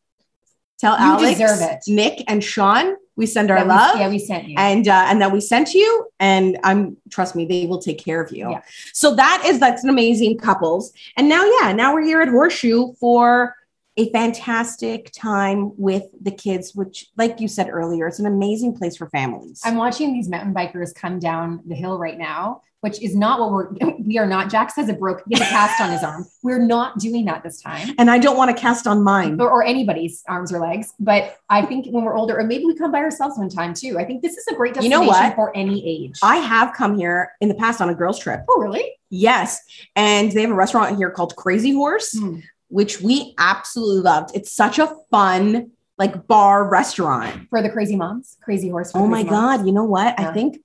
[0.78, 1.88] Tell You Alex.
[1.88, 3.98] Nick, and Sean we send our we- love.
[3.98, 4.54] yeah, we sent you.
[4.58, 8.20] and uh, and that we sent you and i'm trust me they will take care
[8.22, 8.62] of you Yeah.
[8.92, 12.92] so that is that's an amazing couples and now yeah now we're here at horseshoe
[13.00, 13.54] for
[13.98, 18.96] a fantastic time with the kids which like you said earlier it's an amazing place
[18.98, 23.16] for families I'm watching these mountain bikers come down the hill right now, which is
[23.16, 23.68] not what we're.
[24.06, 24.48] We are not.
[24.50, 26.26] Jax has a broke, he has a cast on his arm.
[26.44, 27.92] We're not doing that this time.
[27.98, 30.92] and i don't want to cast on mine or, or anybody's arms or legs.
[31.00, 33.98] But I think when we're older, or maybe we come by ourselves one time too.
[33.98, 35.34] I think this is a great You destination know what?
[35.34, 36.16] for any age.
[36.22, 38.84] i have come here in the past on a girls trip oh, really?
[39.10, 39.60] yes
[39.96, 42.38] and they have a restaurant here called crazy horse Hmm.
[42.68, 48.36] which we absolutely loved it's such a fun like bar restaurant For the crazy moms,
[48.42, 48.92] crazy horse.
[48.94, 49.30] Oh my moms.
[49.30, 49.66] God.
[49.66, 50.14] You know what?
[50.20, 50.58] I think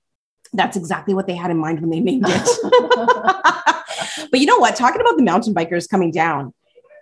[0.52, 2.48] that's exactly what they had in mind when they named it.
[4.30, 4.76] but you know what?
[4.76, 6.52] Talking about the mountain bikers coming down,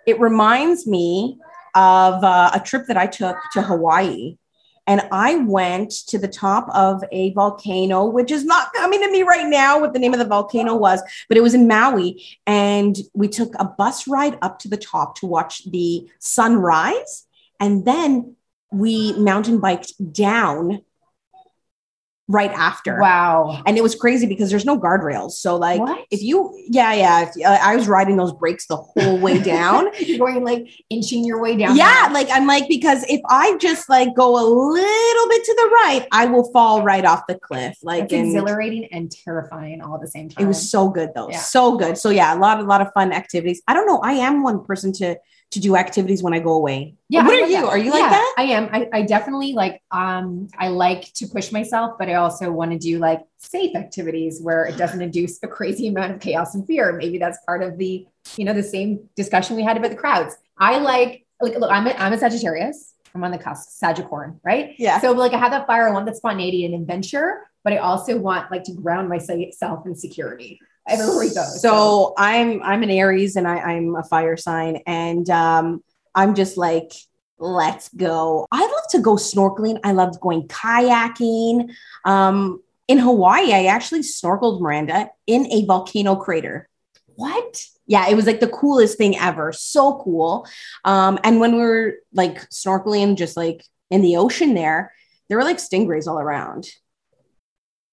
[0.05, 1.37] it reminds me
[1.75, 4.37] of uh, a trip that I took to Hawaii.
[4.87, 9.21] And I went to the top of a volcano, which is not coming to me
[9.21, 12.25] right now what the name of the volcano was, but it was in Maui.
[12.47, 17.27] And we took a bus ride up to the top to watch the sunrise
[17.59, 18.35] And then
[18.71, 20.81] we mountain biked down
[22.31, 22.99] right after.
[22.99, 23.61] Wow.
[23.65, 25.31] And it was crazy because there's no guardrails.
[25.33, 26.05] So like What?
[26.11, 29.87] if you yeah, yeah, if, uh, I was riding those brakes the whole way down.
[29.99, 31.75] You're going like inching your way down.
[31.75, 35.69] yeah, like I'm like because if I just like go a little bit to the
[35.73, 37.77] right, I will fall right off the cliff.
[37.83, 40.45] Like That's and exhilarating and terrifying all at the same time.
[40.45, 41.29] it was so good though.
[41.29, 41.39] Yeah.
[41.39, 41.97] So good.
[41.97, 43.61] So yeah, a lot a lot of fun activities.
[43.67, 45.17] I don't know, I am one person to
[45.51, 46.95] to do activities when I go away.
[47.09, 47.61] Yeah, What are you?
[47.61, 47.65] that.
[47.65, 48.35] Are you like Yeah, that?
[48.37, 48.69] I am.
[48.71, 52.77] I, I definitely like um I like to push myself, but I also want to
[52.77, 56.93] do like safe activities where it doesn't induce a crazy amount of chaos and fear.
[56.93, 60.35] Maybe that's part of the, you know, the same discussion we had about the crowds.
[60.57, 62.93] I like like look, I'm a, I'm a Sagittarius.
[63.13, 64.73] I'm on the cusp, Sagicorn, right?
[64.77, 65.01] Yeah.
[65.01, 68.17] So like I have that fire, I want that spontaneity and adventure, but I also
[68.17, 71.43] want like to ground myself in security everywhere we go.
[71.43, 75.83] So I'm I'm an Aries and I, I'm a fire sign, and um,
[76.15, 76.91] I'm just like,
[77.39, 78.47] let's go.
[78.51, 79.79] I love to go snorkeling.
[79.83, 81.73] I loved going kayaking.
[82.05, 86.67] Um, in Hawaii, I actually snorkeled Miranda in a volcano crater.
[87.15, 87.65] what?
[87.87, 89.51] Yeah, it was like the coolest thing ever.
[89.51, 90.47] So cool.
[90.85, 94.93] Um, and when we were like snorkeling, just like in the ocean there,
[95.27, 96.69] there were like stingrays all around.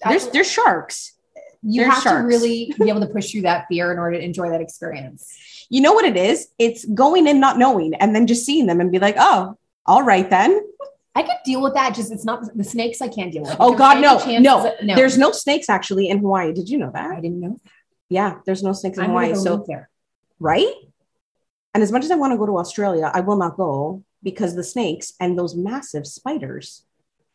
[0.04, 1.17] There's there's sharks.
[1.62, 4.50] You have to really be able to push through that fear in order to enjoy
[4.50, 5.66] that experience.
[5.70, 6.48] You know what it is?
[6.58, 10.02] It's going in not knowing and then just seeing them and be like, oh, all
[10.02, 10.62] right then.
[11.14, 11.94] I could deal with that.
[11.94, 13.56] Just it's not the snakes I can't deal with.
[13.58, 14.72] Oh God, no, no.
[14.82, 14.94] no.
[14.94, 16.52] There's no snakes actually in Hawaii.
[16.52, 17.10] Did you know that?
[17.10, 17.58] I didn't know.
[18.08, 19.32] Yeah, there's no snakes in I'm Hawaii.
[19.32, 19.90] go So there.
[20.38, 20.72] right?
[21.74, 24.54] And as much as I want to go to Australia, I will not go because
[24.54, 26.84] the snakes and those massive spiders.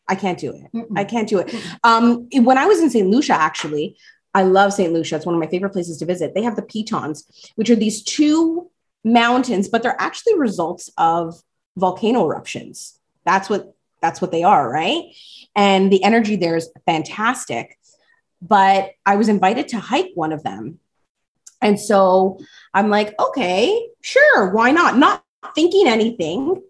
[0.06, 0.70] I can't do it.
[0.74, 0.98] Mm-mm.
[0.98, 1.54] I can't do it.
[1.82, 3.08] Um, when I was in St.
[3.08, 3.96] Lucia, actually,
[4.34, 4.92] I love St.
[4.92, 5.16] Lucia.
[5.16, 6.34] It's one of my favorite places to visit.
[6.34, 8.70] They have the Pitons, which are these two
[9.04, 11.40] mountains, but they're actually results of
[11.76, 12.98] volcano eruptions.
[13.24, 15.04] That's what that's what they are, right?
[15.56, 17.78] And the energy there is fantastic.
[18.42, 20.78] But I was invited to hike one of them.
[21.62, 22.38] And so
[22.74, 24.98] I'm like, okay, sure, why not?
[24.98, 26.62] Not thinking anything.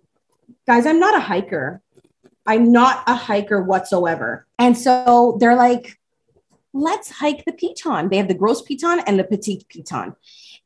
[0.66, 1.82] Guys, I'm not a hiker.
[2.46, 4.46] I'm not a hiker whatsoever.
[4.58, 5.98] And so they're like,
[6.74, 8.10] let's hike the Piton.
[8.10, 10.14] They have the Gros Piton and the petite Piton.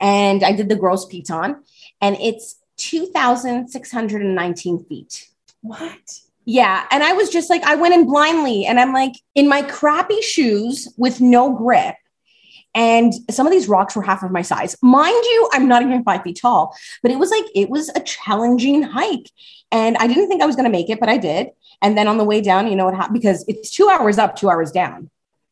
[0.00, 1.56] And I did the Gros Piton,
[2.00, 5.28] and it's 2,619 feet.
[5.60, 6.20] What?
[6.44, 6.86] Yeah.
[6.90, 10.22] And I was just like, I went in blindly, and I'm like, in my crappy
[10.22, 11.96] shoes with no grip.
[12.74, 14.76] And some of these rocks were half of my size.
[14.82, 18.00] Mind you, I'm not even five feet tall, but it was like, it was a
[18.00, 19.30] challenging hike.
[19.72, 21.48] And I didn't think I was going to make it, but I did.
[21.82, 23.20] And then on the way down, you know what happened?
[23.20, 25.10] Because it's two hours up, two hours down.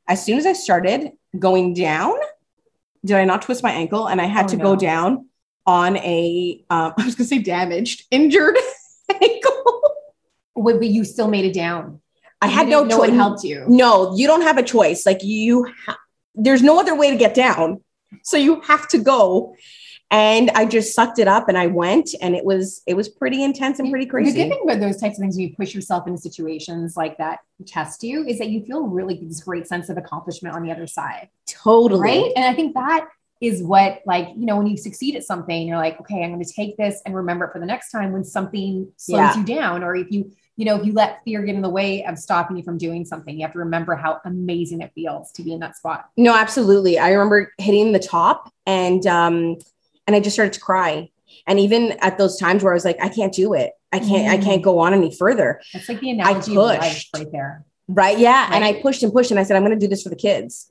[0.09, 2.15] As soon as I started going down,
[3.05, 4.07] did I not twist my ankle?
[4.09, 4.65] And I had Oh, to no.
[4.65, 5.29] go down
[5.67, 8.57] on a, um, I was going to say damaged, injured
[9.23, 9.83] ankle.
[10.55, 12.01] Wait, but you still made it down.
[12.41, 13.17] I You had no didn't know what choice.
[13.17, 13.65] helped you.
[13.69, 15.05] No, you don't have a choice.
[15.07, 15.99] Like you, ha-
[16.35, 17.83] there's no other way to get down.
[18.23, 19.55] So you have to go.
[20.11, 23.43] And I just sucked it up and I went and it was, it was pretty
[23.43, 24.31] intense and pretty crazy.
[24.33, 27.19] The good thing about those types of things, when you push yourself into situations like
[27.19, 30.71] that test you, is that you feel really this great sense of accomplishment on the
[30.71, 31.29] other side.
[31.47, 32.01] Totally.
[32.01, 33.09] right and i think that
[33.41, 36.43] is what like you know when you succeed at something you're like okay i'm going
[36.43, 39.37] to take this and remember it for the next time when something slows Yeah.
[39.39, 42.05] you down or if you you know if you let fear get in the way
[42.05, 45.43] of stopping you from doing something you have to remember how amazing it feels to
[45.43, 46.99] be in that spot No, absolutely.
[46.99, 49.57] I remember hitting the top and um
[50.07, 51.11] and I just started to cry.
[51.47, 53.73] And even at those times where I was like, I can't do it.
[53.93, 55.61] I can't, I can't go on any further.
[55.73, 57.11] that's like the analogy of life pushed.
[57.17, 58.19] right there Right.
[58.19, 58.51] Yeah.
[58.53, 60.17] And I pushed and pushed and I said, I'm going to do this for the
[60.17, 60.71] kids.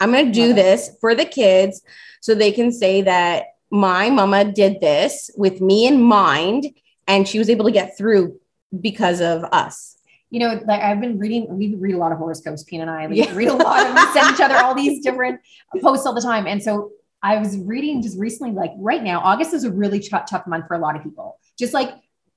[0.00, 1.82] I'm going to do this for the kids
[2.20, 6.66] so they can say that my mama did this with me in mind
[7.06, 8.38] and she was able to get through
[8.80, 9.96] because of us.
[10.30, 13.06] you know like i've been reading we read a lot of horoscopes pina and i
[13.06, 13.34] like, Yeah.
[13.34, 15.40] read a lot of we send each other all these different
[15.80, 16.90] posts all the time and so
[17.22, 20.66] i was reading just recently like right now august is a really tou- tough month
[20.66, 21.90] for a lot of people just like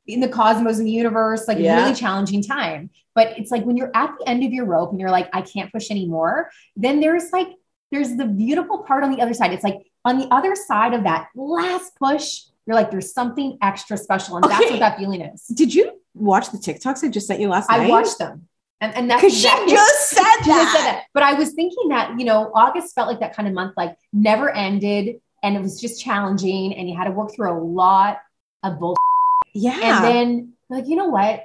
[0.08, 1.82] in the cosmos in the universe like a Yeah.
[1.84, 5.00] really challenging time but it's like when you're at the end of your rope and
[5.00, 7.50] you're like i can't push anymore then there's like
[7.92, 11.04] there's the beautiful part on the other side it's like on the other side of
[11.04, 15.46] that last push you're like there's something extra special and that's what that feeling is
[15.48, 17.82] Did you watch the TikToks I just sent you last night?
[17.82, 18.48] I watched them.
[18.82, 20.84] And, and that's Because she just said she just said that.
[20.84, 21.04] that.
[21.14, 23.96] But I was thinking that, you know, August felt like that kind of month, like
[24.12, 25.22] never ended.
[25.44, 26.74] And it was just challenging.
[26.74, 28.20] And you had to work through a lot
[28.64, 28.96] of bull.
[29.54, 29.80] Yeah.
[29.82, 31.44] And then like, you know what?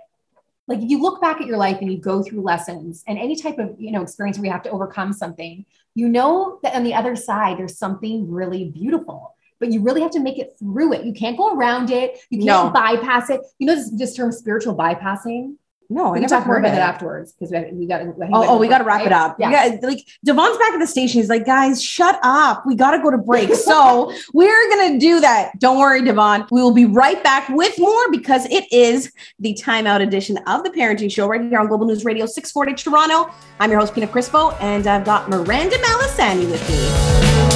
[0.69, 3.35] Like if you look back at your life and you go through lessons and any
[3.37, 6.85] type of, you know, experience where you have to overcome something, you know that on
[6.85, 9.35] the other side, there's something really beautiful.
[9.59, 11.05] but you really have to make it through it.
[11.05, 12.19] You can't go around it.
[12.31, 13.41] You can't bypass it.
[13.59, 15.57] You know this, this term spiritual bypassing.
[15.89, 16.73] No, I We can never talk more about it.
[16.73, 18.03] that afterwards because we, we got.
[18.03, 19.37] Oh, oh, we got to wrap it up.
[19.39, 19.49] Yeah.
[19.49, 21.21] We got, like Devon's back at the station.
[21.21, 22.65] He's like, guys, shut up.
[22.67, 23.51] We got to go to break.
[23.67, 25.59] So we're gonna do that.
[25.59, 26.47] Don't worry, Devon.
[26.51, 30.71] We will be right back with more because it is the timeout edition of the
[30.71, 33.33] Parenting Show right here on Global News Radio 640 Toronto.
[33.61, 36.69] I'm your host Pina Crispo, and I've got Miranda Malisani with
[37.51, 37.56] me.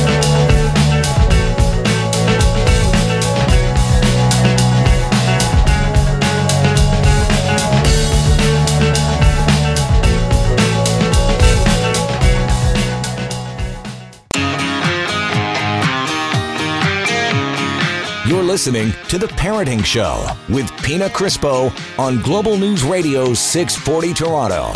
[18.60, 24.74] Listening to The Parenting Show with Pina Crispo on Global News Radio 640 Toronto.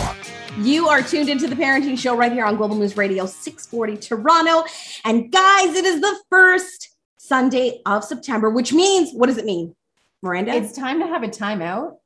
[0.57, 4.65] You are tuned into the Parenting Show right here on Global News Radio 640 Toronto.
[5.05, 9.77] And guys, it is the first Sunday of September, which means what does it mean,
[10.23, 10.55] Miranda?
[10.55, 11.99] It's time to have a timeout.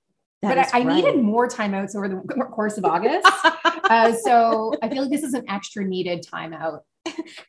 [0.42, 3.24] That but is I, I needed more timeouts over the course of August.
[3.44, 6.80] uh, so I feel like this is an extra needed timeout.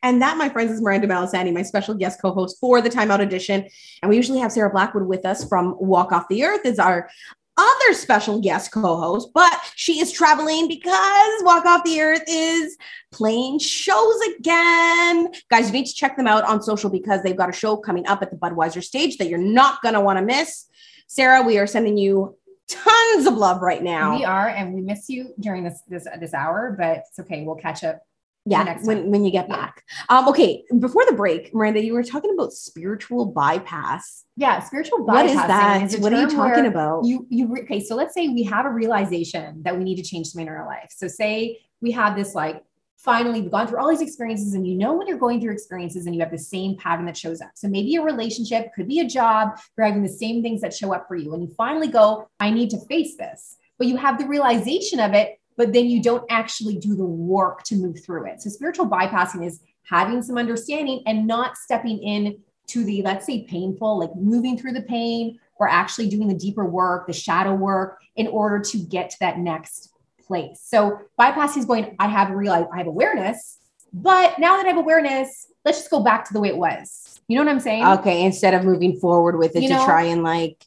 [0.02, 3.68] And that, my friends, is Miranda Malisani, my special guest co-host for the Timeout Edition.
[4.02, 7.08] And we usually have Sarah Blackwood with us from Walk Off the Earth as our
[7.56, 12.76] other special guest co-host, but she is traveling because Walk Off the Earth is
[13.12, 15.28] playing shows again.
[15.50, 18.06] Guys, you need to check them out on social because they've got a show coming
[18.06, 20.66] up at the Budweiser stage that you're not going to want to miss.
[21.06, 22.36] Sarah, we are sending you
[22.68, 24.16] tons of love right now.
[24.16, 27.44] We are, and we miss you during this this this hour, but it's okay.
[27.44, 28.00] We'll catch up.
[28.46, 29.56] Yeah when, when you get Yeah.
[29.56, 35.04] back um okay before the break miranda you were talking about spiritual bypass Yeah, spiritual
[35.04, 35.14] bypass.
[35.14, 37.80] what is that is what are you talking about You you re- okay?
[37.80, 40.66] So let's say we have a realization that we need to change something in our
[40.66, 40.90] life.
[40.90, 42.62] So say we have this like
[42.96, 46.04] finally we've gone through all these experiences and you know when you're going through experiences
[46.06, 49.00] and you have the same pattern that shows up so maybe a relationship could be
[49.00, 51.88] a job you're having the same things that show up for you and you finally
[51.88, 55.84] go i need to face this but you have the realization of it but then
[55.92, 60.22] you don't actually do the work to move through it so spiritual bypassing is having
[60.22, 64.86] some understanding and not stepping in to the let's say painful like moving through the
[64.96, 69.16] pain or actually doing the deeper work the shadow work in order to get to
[69.20, 69.92] that next
[70.26, 70.62] place.
[70.64, 73.58] So bypassing is going, I have realized I have awareness,
[73.92, 77.20] but now that I have awareness, let's just go back to the way it was.
[77.28, 77.84] You know what I'm saying?
[77.98, 80.64] okay instead of moving forward with it You to know- try and like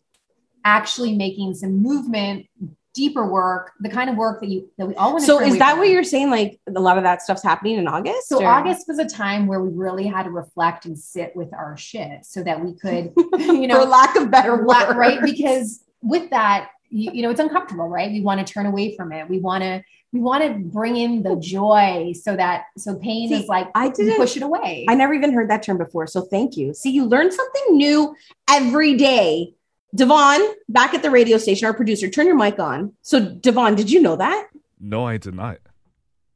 [0.65, 2.45] Actually making some movement,
[2.93, 5.57] deeper work, the kind of work that you that we all want to so is
[5.57, 8.45] that what you're saying like a lot of that stuff's happening in august so or-
[8.47, 12.25] August was a time where we really had to reflect and sit with our shit
[12.25, 15.21] so that we could, you know, for lack of better word right?
[15.21, 18.11] Because with that you, you know it's uncomfortable right?
[18.11, 19.27] We want to turn away from it.
[19.27, 23.41] We want to we want to bring in the joy so that so pain See,
[23.41, 24.85] is like I didn't- push it away.
[24.87, 26.73] I never even heard that term before so thank you.
[26.73, 28.15] See you learn something new
[28.47, 29.55] every day
[29.95, 33.91] devon back at the radio station our producer turn your mic on so devon did
[33.91, 34.47] you know that
[34.79, 35.57] No, I did not.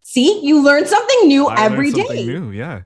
[0.01, 2.01] see you learn something new I every learned day.
[2.03, 2.51] something new.
[2.51, 2.81] Yeah.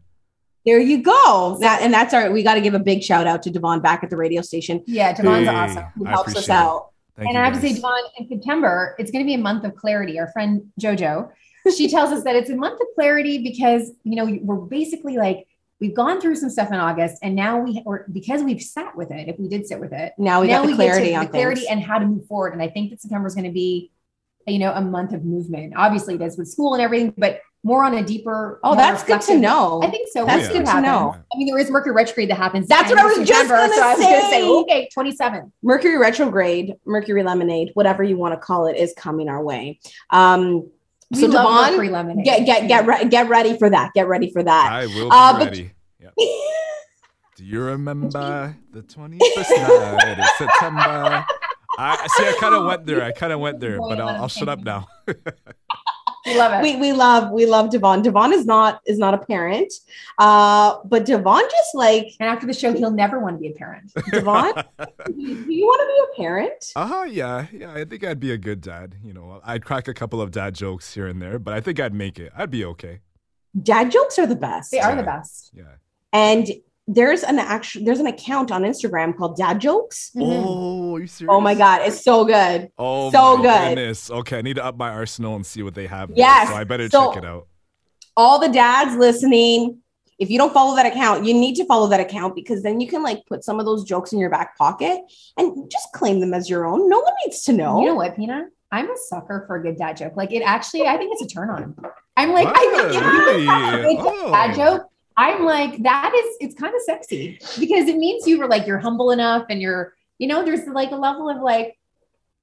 [0.65, 1.57] There you go.
[1.61, 2.29] That, and that's our.
[2.31, 4.83] We got to give a big shout out to Devon back at the radio station
[4.85, 6.49] yeah Devon's Hey, awesome who helps us it.
[6.51, 6.89] out.
[7.17, 7.73] Thank and you I have to say.
[7.73, 10.19] Devon, in September, it's going to be a month of clarity.
[10.19, 11.29] Our friend JoJo,
[11.75, 15.47] she tells us that it's a month of clarity because, you know, we're basically like,
[15.81, 19.11] we've gone through some stuff in August and now we, or because we've sat with
[19.11, 21.11] it, if we did sit with it, Now we now got the we clarity get
[21.13, 21.71] to on the clarity things.
[21.71, 22.53] and how to move forward.
[22.53, 23.91] And I think that September is going to be,
[24.47, 25.73] you know, a month of movement.
[25.75, 28.59] Obviously, it is with school and everything, but more on a deeper.
[28.63, 29.81] oh, that's good to know.
[29.83, 30.25] I think so.
[30.25, 31.15] That's We'll good to know.
[31.31, 32.67] I mean, there is Mercury retrograde that happens.
[32.67, 34.49] That's what I was just September, gonna so I was gonna say.
[34.49, 35.53] okay, 27.
[35.61, 39.79] Mercury retrograde, Mercury lemonade, whatever you want to call it, is coming our way.
[40.09, 40.71] Um,
[41.11, 42.25] We so love Devon, Mercury lemonade.
[42.25, 43.91] get get get re- get ready for that.
[43.93, 44.71] Get ready for that.
[44.71, 45.71] I will be Uh, but- ready.
[46.01, 46.13] Yep.
[47.37, 51.25] Do you remember the 21st night of September?
[51.77, 52.27] I see.
[52.27, 53.03] I kind of went there.
[53.03, 54.87] I kind of went there, but I'll, I'll shut up now.
[56.25, 56.61] We love it.
[56.61, 58.01] we we love we love Devon.
[58.01, 59.73] Devon is not is not a parent,
[60.19, 63.53] uh, but Devon just like and after the show, he'll never want to be a
[63.53, 63.91] parent.
[64.11, 64.53] Devon.
[65.05, 66.71] do you want to be a parent?
[66.75, 67.03] Uh huh.
[67.03, 67.47] Yeah.
[67.51, 67.73] Yeah.
[67.73, 68.95] I think I'd be a good dad.
[69.03, 71.79] You know, I'd crack a couple of dad jokes here and there, but I think
[71.79, 72.31] I'd make it.
[72.35, 72.99] I'd be okay.
[73.61, 74.71] Dad jokes are the best.
[74.71, 75.51] They are the best.
[75.53, 75.75] Yeah.
[76.13, 76.49] And
[76.93, 80.11] there's an actual there's an account on Instagram called Dad Jokes.
[80.15, 80.47] Mm-hmm.
[80.47, 81.31] Oh, are you serious?
[81.33, 82.69] Oh my god, it's so good.
[82.77, 83.75] Oh, So my good.
[83.75, 84.11] Goodness.
[84.11, 86.09] Okay, I need to up my arsenal and see what they have.
[86.09, 86.49] there, Yes.
[86.49, 87.47] So I better So- check it out.
[88.17, 89.77] All the dads listening,
[90.19, 92.87] if you don't follow that account, you need to follow that account because then you
[92.87, 94.99] can like put some of those jokes in your back pocket
[95.37, 96.89] and just claim them as your own.
[96.89, 97.79] No one needs to know.
[97.79, 98.47] You know what, Pina?
[98.73, 100.13] I'm a sucker for a good dad joke.
[100.17, 101.75] Like it actually, I think it's a turn on.
[102.17, 103.45] I'm like, I think if you Really?
[103.45, 104.31] have a good Oh.
[104.31, 104.83] dad joke,
[105.17, 108.79] I'm like, that is, it's kind of sexy because it means you were like, you're
[108.79, 111.77] humble enough and you're, you know, there's like a level of like,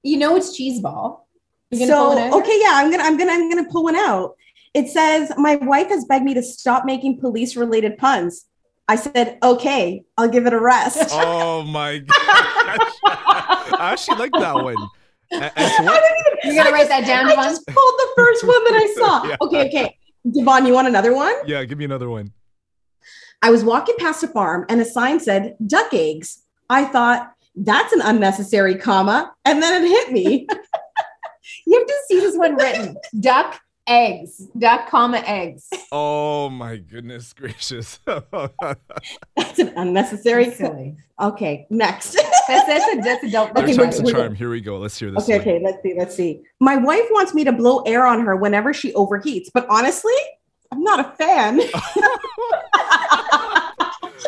[0.03, 1.27] you know, it's cheese ball.
[1.71, 3.95] You're gonna pull one So okay, yeah, I'm gonna I'm gonna I'm gonna pull one
[3.95, 4.35] out.
[4.73, 8.45] It says my wife has begged me to stop making police related puns.
[8.87, 11.09] I said, okay, I'll give it a rest.
[11.13, 12.17] Oh my gosh.
[13.05, 14.77] I actually like that one.
[15.31, 16.03] And, and so what,
[16.43, 19.23] You're gonna write that down, I just pulled the first one that I saw.
[19.27, 19.37] Yeah.
[19.41, 19.97] Okay, okay.
[20.31, 21.35] Devon, you want another one?
[21.45, 22.31] yeah, give me another one.
[23.41, 26.39] I was walking past a farm and a sign said duck eggs.
[26.69, 30.47] I thought that's an unnecessary comma, and then it hit me.
[31.65, 32.95] You have to see this one written.
[33.19, 34.47] Duck eggs.
[34.57, 35.67] Duck comma eggs.
[35.91, 37.99] Oh my goodness gracious.
[38.05, 40.45] that's an unnecessary.
[40.45, 40.95] That's silly.
[41.19, 42.13] Okay, next.
[42.47, 43.51] That's, that's a that's a dope.
[43.51, 44.15] Okay, Third wait, time's a wait.
[44.15, 44.35] charm.
[44.35, 44.77] Here we go.
[44.77, 45.23] Let's hear this.
[45.23, 45.41] Okay, one.
[45.41, 46.41] okay, let's see, let's see.
[46.59, 50.13] My wife wants me to blow air on her whenever she overheats, but honestly,
[50.71, 51.59] I'm not a fan.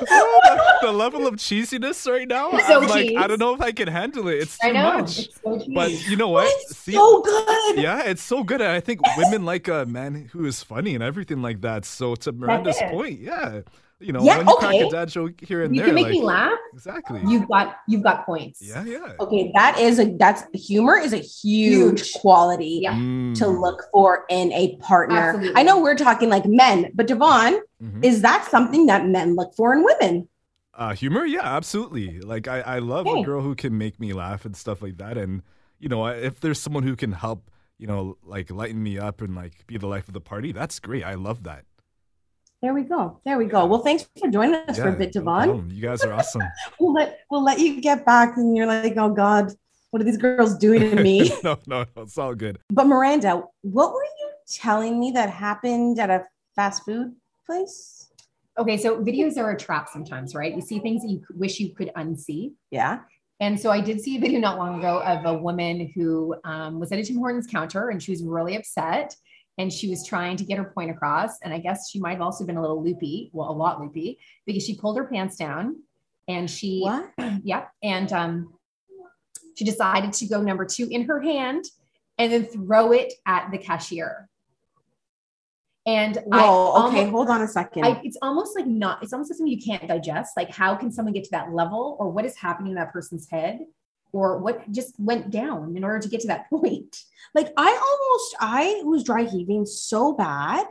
[0.10, 2.52] Oh, the, level of cheesiness right now.
[2.52, 3.16] So I'm like.
[3.18, 4.36] I don't know if I can handle it.
[4.36, 5.20] It's too much.
[5.20, 5.64] It's so.
[5.74, 6.48] But you know what?
[6.48, 7.78] It's See- so good.
[7.78, 8.62] yeah, it's so good.
[8.62, 11.86] And I think women like a man who is funny and everything like that.
[11.86, 13.62] So to Miranda's point, yeah,
[14.02, 14.88] you know, Yeah, when you crack okay.
[14.88, 16.58] a dad joke here and you there, can make like, me laugh.
[16.74, 17.22] exactly.
[17.26, 18.62] You've got you've got points.
[18.62, 19.14] yeah, yeah.
[19.20, 22.14] Okay, that is a that's humor is a huge, Huge.
[22.14, 22.94] quality Yeah.
[22.94, 23.36] Mm.
[23.38, 25.18] to look for in a partner.
[25.18, 25.60] Absolutely.
[25.60, 28.04] I know we're talking like men, but Devon, Mhm.
[28.04, 30.28] is that something that men look for in women?
[30.74, 32.20] Uh, humor, yeah, absolutely.
[32.22, 33.22] Like I, I love Okay.
[33.22, 35.18] a girl who can make me laugh and stuff like that.
[35.18, 35.42] And
[35.80, 39.36] you know, if there's someone who can help, you know, like lighten me up and
[39.36, 41.04] like be the life of the party, that's great.
[41.04, 41.66] I love that.
[42.62, 43.20] There we go.
[43.26, 43.66] There we go.
[43.66, 45.44] Well, thanks for joining us for a bit, no Devon.
[45.44, 45.72] problem.
[45.72, 46.44] you guys are awesome.
[46.80, 49.52] we'll let we'll let you get back, and you're like, oh God,
[49.90, 51.32] what are these girls doing to me?
[51.44, 52.60] no, no, no, it's all good.
[52.70, 56.24] but Miranda, what were you telling me that happened at a
[56.56, 57.16] fast food
[57.48, 58.12] place?
[58.60, 60.54] Okay, so videos are a trap sometimes, right?
[60.54, 62.54] You see things that you wish you could unsee.
[62.70, 63.00] Yeah.
[63.40, 66.80] And so I did see a video not long ago of a woman who um,
[66.80, 69.16] was at a Tim Hortons counter and she was really upset
[69.62, 71.38] and she was trying to get her point across.
[71.44, 74.18] And I guess she might have also been a little loopy, well, a lot loopy,
[74.48, 75.76] because she pulled her pants down
[76.28, 77.12] and she, What?
[77.44, 78.54] yeah, and um,
[79.56, 81.66] she decided to go number two in her hand
[82.18, 84.28] and then throw it at the cashier.
[85.86, 86.88] And I Whoa.
[86.88, 87.10] Okay.
[87.10, 87.86] hold on a second.
[87.86, 90.34] I, it's almost like not, it's almost like something you can't digest.
[90.38, 93.30] Like, how can someone get to that level or what is happening in that person's
[93.30, 93.60] head
[94.14, 97.04] or what just went down in order to get to that point?
[97.34, 100.66] like I almost I was dry heaving so bad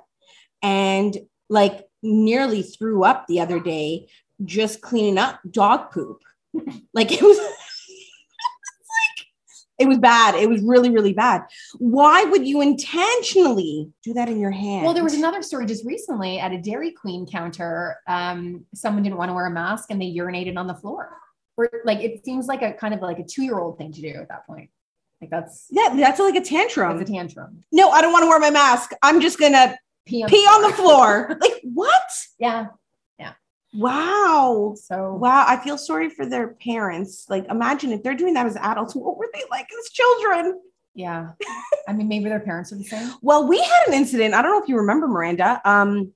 [0.62, 1.16] and
[1.48, 4.08] like nearly threw up the other day
[4.44, 6.22] just cleaning up dog poop.
[6.94, 7.56] like it was like
[9.78, 10.34] it was bad.
[10.34, 11.42] It was really, really bad.
[11.78, 14.84] Why would you intentionally do that in your hand?
[14.84, 17.96] Well, there was another story just recently at a Dairy Queen counter.
[18.06, 21.16] Um, someone didn't want to wear a mask and they urinated on the floor.
[21.84, 24.08] Like, it seems like a kind of like a two year old thing to do
[24.08, 24.70] at that point.
[25.20, 26.96] Like, that's, yeah, that's like a tantrum.
[26.96, 27.62] that's a tantrum.
[27.72, 28.92] no, I don't want to wear my mask.
[29.02, 31.36] I'm just gonna Pee pee on the floor.
[31.40, 32.02] like what?
[32.38, 32.68] Yeah.
[33.18, 33.32] Yeah.
[33.74, 34.74] Wow.
[34.82, 37.26] So, Wow, I feel sorry for their parents.
[37.28, 40.60] Like, imagine if they're doing that as adults, what were they like as children?
[40.94, 41.30] yeah.
[41.88, 43.12] I mean, maybe their parents are the same.
[43.22, 44.34] Well, we had an incident.
[44.34, 45.60] I don't know if you remember, Miranda.
[45.64, 46.12] Um,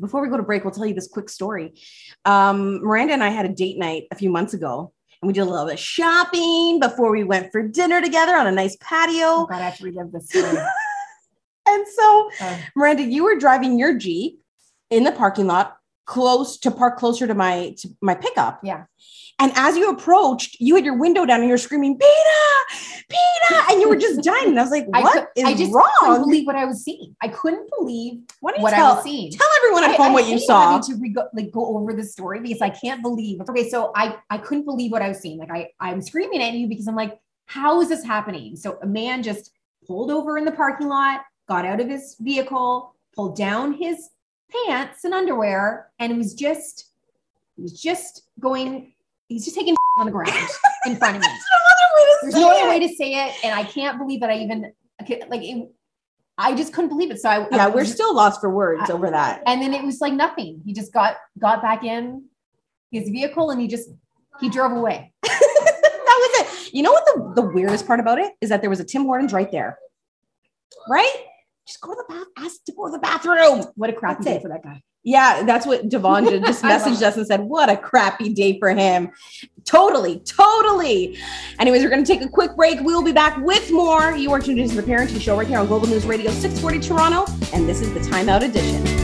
[0.00, 1.74] before we go to break, we'll tell you this quick story.
[2.24, 5.40] Um, Miranda and I had a date night a few months ago, and we did
[5.42, 8.84] a little bit of shopping before we went for dinner together on a nice Oh,
[8.84, 9.46] patio.
[9.46, 10.58] God, I have to relive this story.
[11.64, 14.40] And so, Uh, Miranda, you were driving your Jeep
[14.90, 18.60] in the parking lot, close to park closer to my to my pickup.
[18.62, 18.84] Yeah.
[19.38, 23.80] And as you approached, you had your window down and you're screaming, Peta, Peta, and
[23.80, 24.48] you were just dying.
[24.48, 26.20] And I was like, I what cou- is I just couldn't wrong?
[26.22, 27.16] believe what I was seeing.
[27.22, 29.32] I couldn't believe What, tell, I was seeing.
[29.32, 30.80] Tell everyone at I- home I what you saw.
[30.80, 33.40] to re- go, like go over the story because I can't believe.
[33.48, 35.38] Okay, so I I couldn't believe what I was seeing.
[35.38, 38.54] Like I I'm screaming at you because I'm like, how is this happening?
[38.56, 39.50] So a man just
[39.86, 44.08] pulled over in the parking lot, got out of his vehicle, pulled down his
[44.66, 46.86] pants and underwear, and it was just
[47.56, 48.92] he was just going.
[49.28, 50.32] He's just taking on the ground
[50.86, 51.28] in front of me.
[52.22, 55.42] There's no other way to say it, and I can't believe that I even like.
[55.42, 55.70] It,
[56.38, 57.20] I just couldn't believe it.
[57.20, 59.42] So I Yeah, I we're still lost for words I- over that.
[59.46, 60.62] and then it was like nothing.
[60.64, 62.24] He just got got back in
[62.90, 63.90] his vehicle and he just
[64.40, 65.12] he drove away.
[65.22, 65.30] that
[66.06, 66.72] was it.
[66.74, 67.04] You know what
[67.36, 69.78] the, the weirdest part about it is that there was a Tim Hortons right there.
[70.88, 71.12] Right?
[71.72, 73.64] Just go to the bath, ask to go to the bathroom.
[73.76, 74.42] What a crappy That's day it.
[74.42, 74.82] for that guy.
[75.04, 79.10] Yeah, that's what Devon just messaged us and said, What a crappy day for him.
[79.64, 81.18] Totally, totally.
[81.58, 82.80] Anyways, we're going to take a quick break.
[82.80, 84.14] We will be back with more.
[84.14, 87.24] You are tuned into the Parenting Show right here on Global News Radio 640 Toronto,
[87.54, 89.01] and this is the Timeout Edition.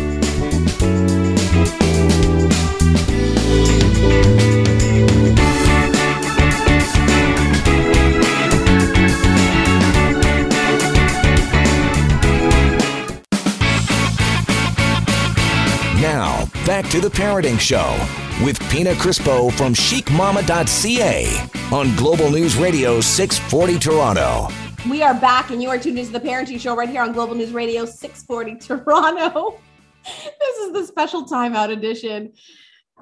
[16.98, 17.96] To the Parenting Show
[18.44, 24.48] with Pina Crispo from chicmama.ca on Global News Radio 640 Toronto.
[24.90, 27.36] We are back, and you are tuned into the Parenting Show right here on Global
[27.36, 29.60] News Radio 640 Toronto.
[30.04, 32.32] this is the special timeout edition.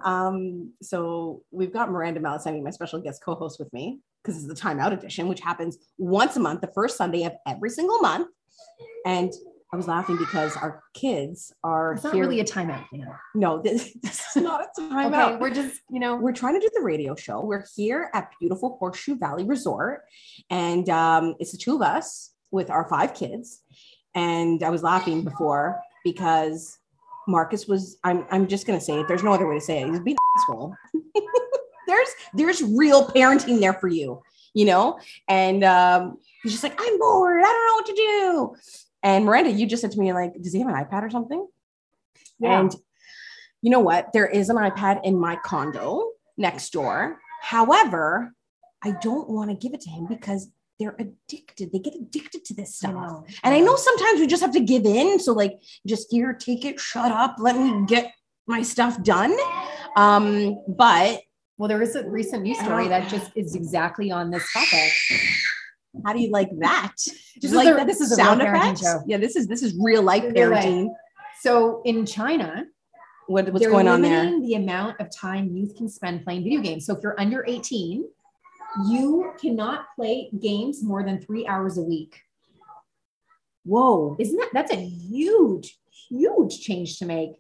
[0.05, 4.69] Um, so we've got Miranda Malisani, my special guest co-host, with me because it's the
[4.69, 8.29] timeout edition, which happens once a month, the first Sunday of every single month.
[9.07, 9.33] And
[9.73, 12.23] I was laughing because our kids are It's not here.
[12.23, 12.85] really a timeout.
[12.93, 13.15] You know.
[13.35, 15.33] no, this, this is not a timeout.
[15.33, 17.41] Okay, we're just you know we're trying to do the radio show.
[17.45, 20.03] We're here at beautiful Horseshoe Valley Resort,
[20.51, 23.63] and um, it's the two of us with our five kids.
[24.15, 26.79] And I was laughing before because
[27.29, 27.99] Marcus was.
[28.05, 28.25] I'm.
[28.31, 29.09] I'm just gonna say it.
[29.09, 29.89] There's no other way to say it.
[29.91, 30.75] He's being an asshole.
[31.87, 34.23] there's there's real parenting there for you,
[34.55, 34.99] you know.
[35.29, 37.43] And um, he's just like, I'm bored.
[37.45, 38.57] I don't know what to do.
[39.07, 41.47] And Miranda, you just said to me like, does he have an iPad or something?
[42.41, 42.59] Yeah.
[42.59, 42.75] And
[43.63, 44.13] you know what?
[44.13, 47.21] There is an iPad in my condo next door.
[47.41, 48.35] However,
[48.83, 50.49] I don't want to give it to him because
[50.81, 51.71] they're addicted.
[51.73, 53.25] They get addicted to this stuff.
[53.45, 55.21] And I know sometimes we just have to give in.
[55.21, 58.13] So, like, just here, take it, shut up, let me get
[58.49, 59.37] my stuff done.
[59.97, 61.23] Um, but
[61.59, 64.93] Well, there is a recent news story that just is exactly on this topic.
[66.05, 66.95] How do you like that?
[67.41, 68.81] This like a, that this is a sound real parenting effects?
[68.83, 69.03] show.
[69.07, 70.89] Yeah, this is this is real life parenting.
[71.41, 72.65] So in China,
[73.27, 74.25] What, what's going on there?
[74.41, 76.87] the amount of time youth can spend playing video games.
[76.87, 78.09] So if you're under 18,
[78.89, 82.21] you cannot play games more than three hours a week.
[83.65, 84.17] Whoa.
[84.19, 85.79] Isn't that that's a huge,
[86.09, 87.31] huge change to make?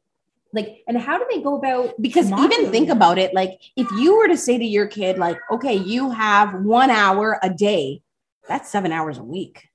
[0.53, 4.17] Like, and how do they go about because even think about it like if you
[4.17, 8.01] were to say to your kid like okay you have one hour a day
[8.49, 9.69] that's seven hours a week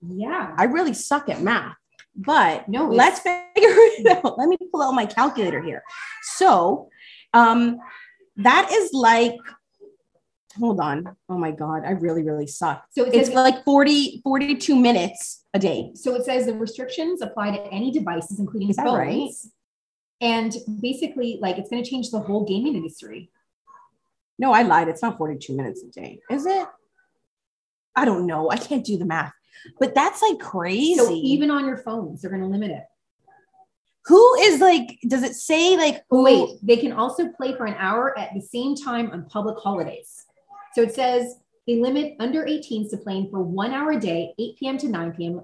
[0.00, 0.54] Yeah.
[0.58, 1.76] i really suck at math
[2.14, 5.82] but No, let's figure it out let me pull out my calculator here
[6.36, 6.88] so
[7.34, 7.78] um
[8.36, 9.34] that is like
[10.58, 14.76] hold on oh my god i really really suck So it it's like 40 42
[14.76, 18.96] minutes a day So it says the restrictions apply to any devices, including Is phones.
[18.98, 19.30] right?
[20.20, 23.30] And basically, like it's going to change the whole gaming industry.
[24.38, 26.66] no i lied it's not 42 minutes a day is it
[27.96, 29.32] i don't know i can't do the math
[29.78, 32.82] but that's like crazy So even on your phones, they're going to limit it.
[34.06, 37.76] Who is like, does it say like, who- wait, they can also play for an
[37.78, 40.26] hour at the same time on public holidays.
[40.74, 41.36] So it says
[41.68, 44.78] they limit under 18s to playing for one hour a day, 8 p.m.
[44.78, 45.42] to 9 p.m.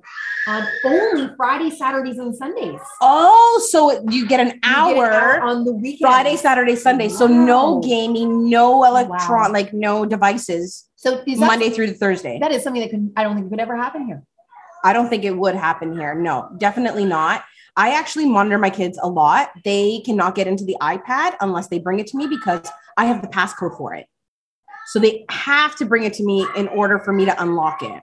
[0.48, 2.80] on only Fridays, Saturdays, and Sundays.
[3.00, 6.00] Oh, so you get an You get an hour, on the weekend.
[6.10, 7.08] Friday, Saturday, Sunday.
[7.08, 9.52] So no gaming, no electron, Wow.
[9.52, 12.40] like no devices, So Monday through to Thursday.
[12.40, 14.24] That is something that could I don't think could ever happen here.
[14.84, 16.12] I don't think it would happen here.
[16.14, 17.44] No, definitely not.
[17.76, 19.50] I actually monitor my kids a lot.
[19.64, 23.22] They cannot get into the iPad unless they bring it to me because I have
[23.22, 24.06] the passcode for it.
[24.86, 28.02] So they have to bring it to me in order for me to unlock it.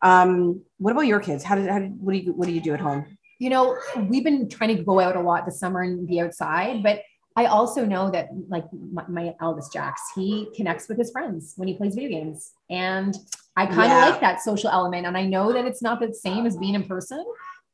[0.00, 1.42] Um, what about your kids?
[1.42, 3.16] How did, how did what do you what do you do at home?
[3.38, 3.78] you know,
[4.08, 7.00] we've been trying to go out a lot this summer and be outside, but
[7.36, 11.68] I also know that like my, my eldest Jax, he connects with his friends when
[11.68, 12.52] he plays video games.
[12.70, 13.14] And
[13.56, 14.08] I kind of Yeah.
[14.08, 15.06] like that social element.
[15.06, 17.22] And I know that it's not the same as being in person,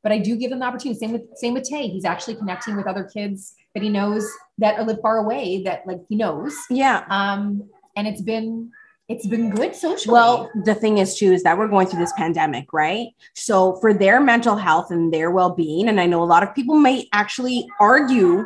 [0.03, 0.99] but I do give him the opportunity.
[0.99, 1.87] Same with same with Tay.
[1.87, 6.01] He's actually connecting with other kids that he knows that live far away that like
[6.09, 6.55] he knows.
[6.69, 7.05] Yeah.
[7.09, 8.71] Um, and it's been
[9.09, 10.13] it's been good socially.
[10.13, 13.07] Well, the thing is too is that we're going through this pandemic, right?
[13.33, 16.75] So for their mental health and their well-being, and I know a lot of people
[16.79, 18.45] may actually argue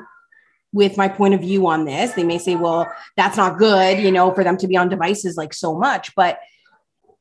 [0.73, 2.13] with my point of view on this.
[2.13, 5.37] They may say, well, that's not good, you know, for them to be on devices
[5.37, 6.13] like so much.
[6.15, 6.39] But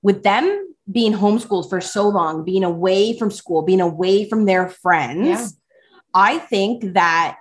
[0.03, 4.68] with them being homeschooled for so long, being away from school, being away from their
[4.68, 5.49] friends, Yeah.
[6.14, 7.38] I think that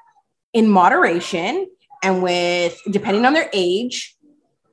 [0.54, 1.68] in moderation
[2.04, 4.16] and with depending on their age,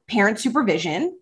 [0.09, 1.19] parent supervision,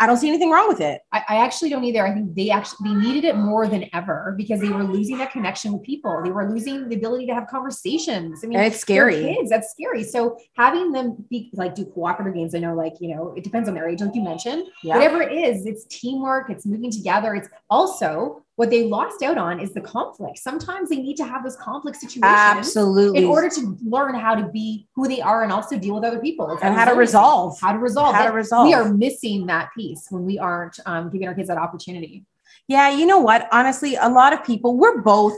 [0.00, 1.00] I don't see anything wrong with it.
[1.12, 2.06] I, I actually don't either.
[2.06, 5.32] I think they actually they needed it more than ever because they were losing that
[5.32, 6.20] connection with people.
[6.22, 8.42] They were losing the ability to have conversations.
[8.44, 9.34] I mean, And it's scary.
[9.34, 10.04] Kids, that's scary.
[10.04, 13.68] So having them be like do cooperative games, I know, like you know, it depends
[13.68, 14.68] on their age, like you mentioned.
[14.84, 14.94] Yeah.
[14.94, 16.48] Whatever it is, it's teamwork.
[16.48, 17.34] It's moving together.
[17.34, 20.36] It's also what they lost out on is the conflict.
[20.36, 23.20] Sometimes they need to have those conflict situations Absolutely.
[23.20, 26.18] in order to learn how to be who they are and also deal with other
[26.18, 26.50] people.
[26.50, 27.60] It's and how to resolve.
[27.60, 28.16] How to resolve.
[28.16, 28.66] How to resolve.
[28.66, 32.24] We are missing that piece when we aren't um, giving our kids that opportunity.
[32.66, 33.46] Yeah, you know what?
[33.52, 35.36] Honestly, a lot of people, we're both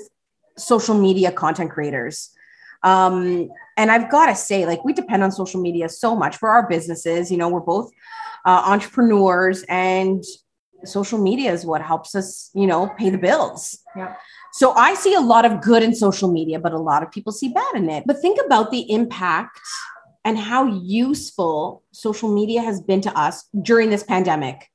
[0.57, 2.31] social media content creators.
[2.83, 6.49] Um, And I've got to say, like, we depend on social media so much for
[6.49, 7.31] our businesses.
[7.31, 7.91] You know, we're both
[8.47, 10.25] uh, entrepreneurs, and
[10.85, 13.79] social media is what helps us, you know, pay the bills.
[13.97, 14.15] Yeah.
[14.53, 17.33] So I see a lot of good in social media, but a lot of people
[17.33, 18.05] see bad in it.
[18.07, 19.61] But think about the impact
[20.25, 24.69] and how useful social media has been to us during this pandemic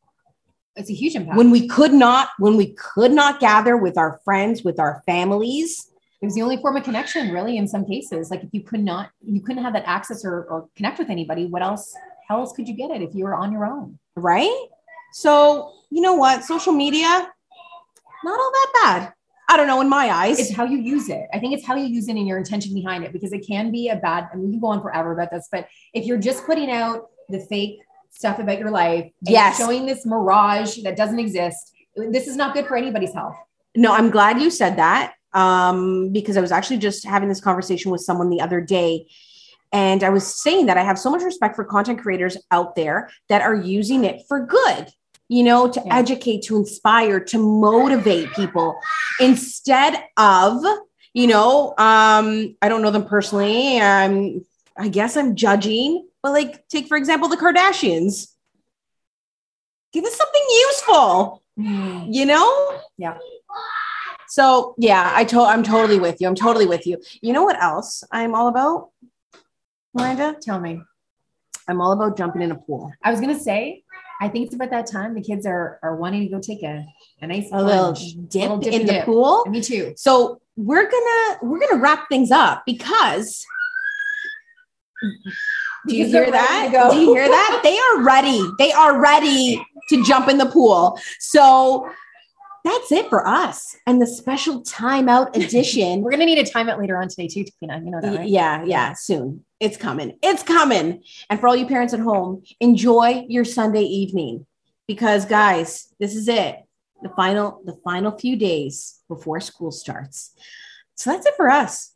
[0.75, 1.37] It's a huge impact.
[1.37, 5.91] when we could not when we could not gather with our friends with our families
[6.21, 8.31] it was the only form of connection, really, in some cases.
[8.31, 11.45] Like if you could not, you couldn't have that access or, or connect with anybody,
[11.45, 11.93] what else,
[12.27, 13.99] how else could you get it if you were on your own?
[14.15, 14.67] right
[15.15, 17.31] so you know what social media
[18.25, 19.13] not all that bad
[19.47, 21.25] i don't know in my eyes It's how you use it.
[21.33, 23.71] I think it's how you use it and your intention behind it because it can
[23.71, 26.17] be a bad, I mean, we can go on forever about this, but if you're
[26.29, 27.77] just putting out the fake
[28.09, 29.57] stuff about your life, and Yes.
[29.57, 33.35] showing this mirage that doesn't exist, this is not good for anybody's health.
[33.77, 37.89] no i'm glad you said that um, because i was actually just having this conversation
[37.93, 39.07] with someone the other day
[39.71, 43.09] and i was saying that i have so much respect for content creators out there
[43.29, 44.83] that are using it for good
[45.29, 45.97] you know to Yeah.
[45.97, 48.79] educate to inspire to motivate people
[49.19, 50.63] instead of
[51.13, 54.45] you know um i don't know them personally i'm
[54.77, 58.31] i guess i'm judging but like take for example the kardashians
[59.93, 63.17] give us something useful you know Yeah.
[64.27, 67.61] so yeah i to- i'm totally with you i'm totally with you you know what
[67.61, 68.89] else i'm all about
[69.93, 70.81] miranda Tell me.
[71.69, 73.83] i'm all about jumping in a pool I was gonna say,
[74.21, 76.85] I think it's about that time the kids are are wanting to go take a,
[77.21, 79.05] a nice a little dip Little in the dip.
[79.05, 79.93] pool Me too.
[79.97, 83.45] so we're gonna we're gonna wrap things up because
[85.87, 90.03] do you hear that do you hear that they are ready they are ready to
[90.03, 91.87] jump in the pool so
[92.63, 96.97] that's it for us and the special timeout edition We're gonna need a timeout later
[96.97, 97.77] on today too, Tina.
[97.77, 98.27] You know that, right?
[98.27, 99.44] Yeah, yeah, soon.
[99.59, 100.17] It's coming.
[100.21, 101.03] It's coming.
[101.29, 104.45] And for all you parents at home, enjoy your Sunday evening
[104.87, 106.57] because guys, this is it.
[107.01, 110.31] The final the final few days before school starts.
[110.95, 111.91] So that's it for us.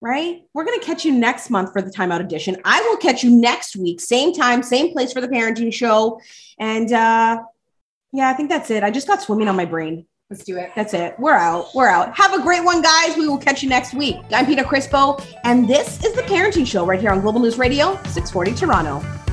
[0.00, 0.42] Right?
[0.52, 2.58] We're going to catch you next month for the timeout edition.
[2.64, 6.20] I will catch you next week, same time, same place for the parenting show.
[6.58, 7.42] And uh
[8.12, 8.84] yeah, I think that's it.
[8.84, 10.06] I just got swimming on my brain.
[10.30, 10.70] Let's do it.
[10.74, 11.18] That's it.
[11.18, 11.66] We're out.
[11.74, 12.16] We're out.
[12.16, 13.14] Have a great one, guys.
[13.16, 14.16] We will catch you next week.
[14.32, 17.92] I'm Pina Crispo, and this is the Parenting Show right here on Global News Radio,
[18.04, 19.23] 640 Toronto.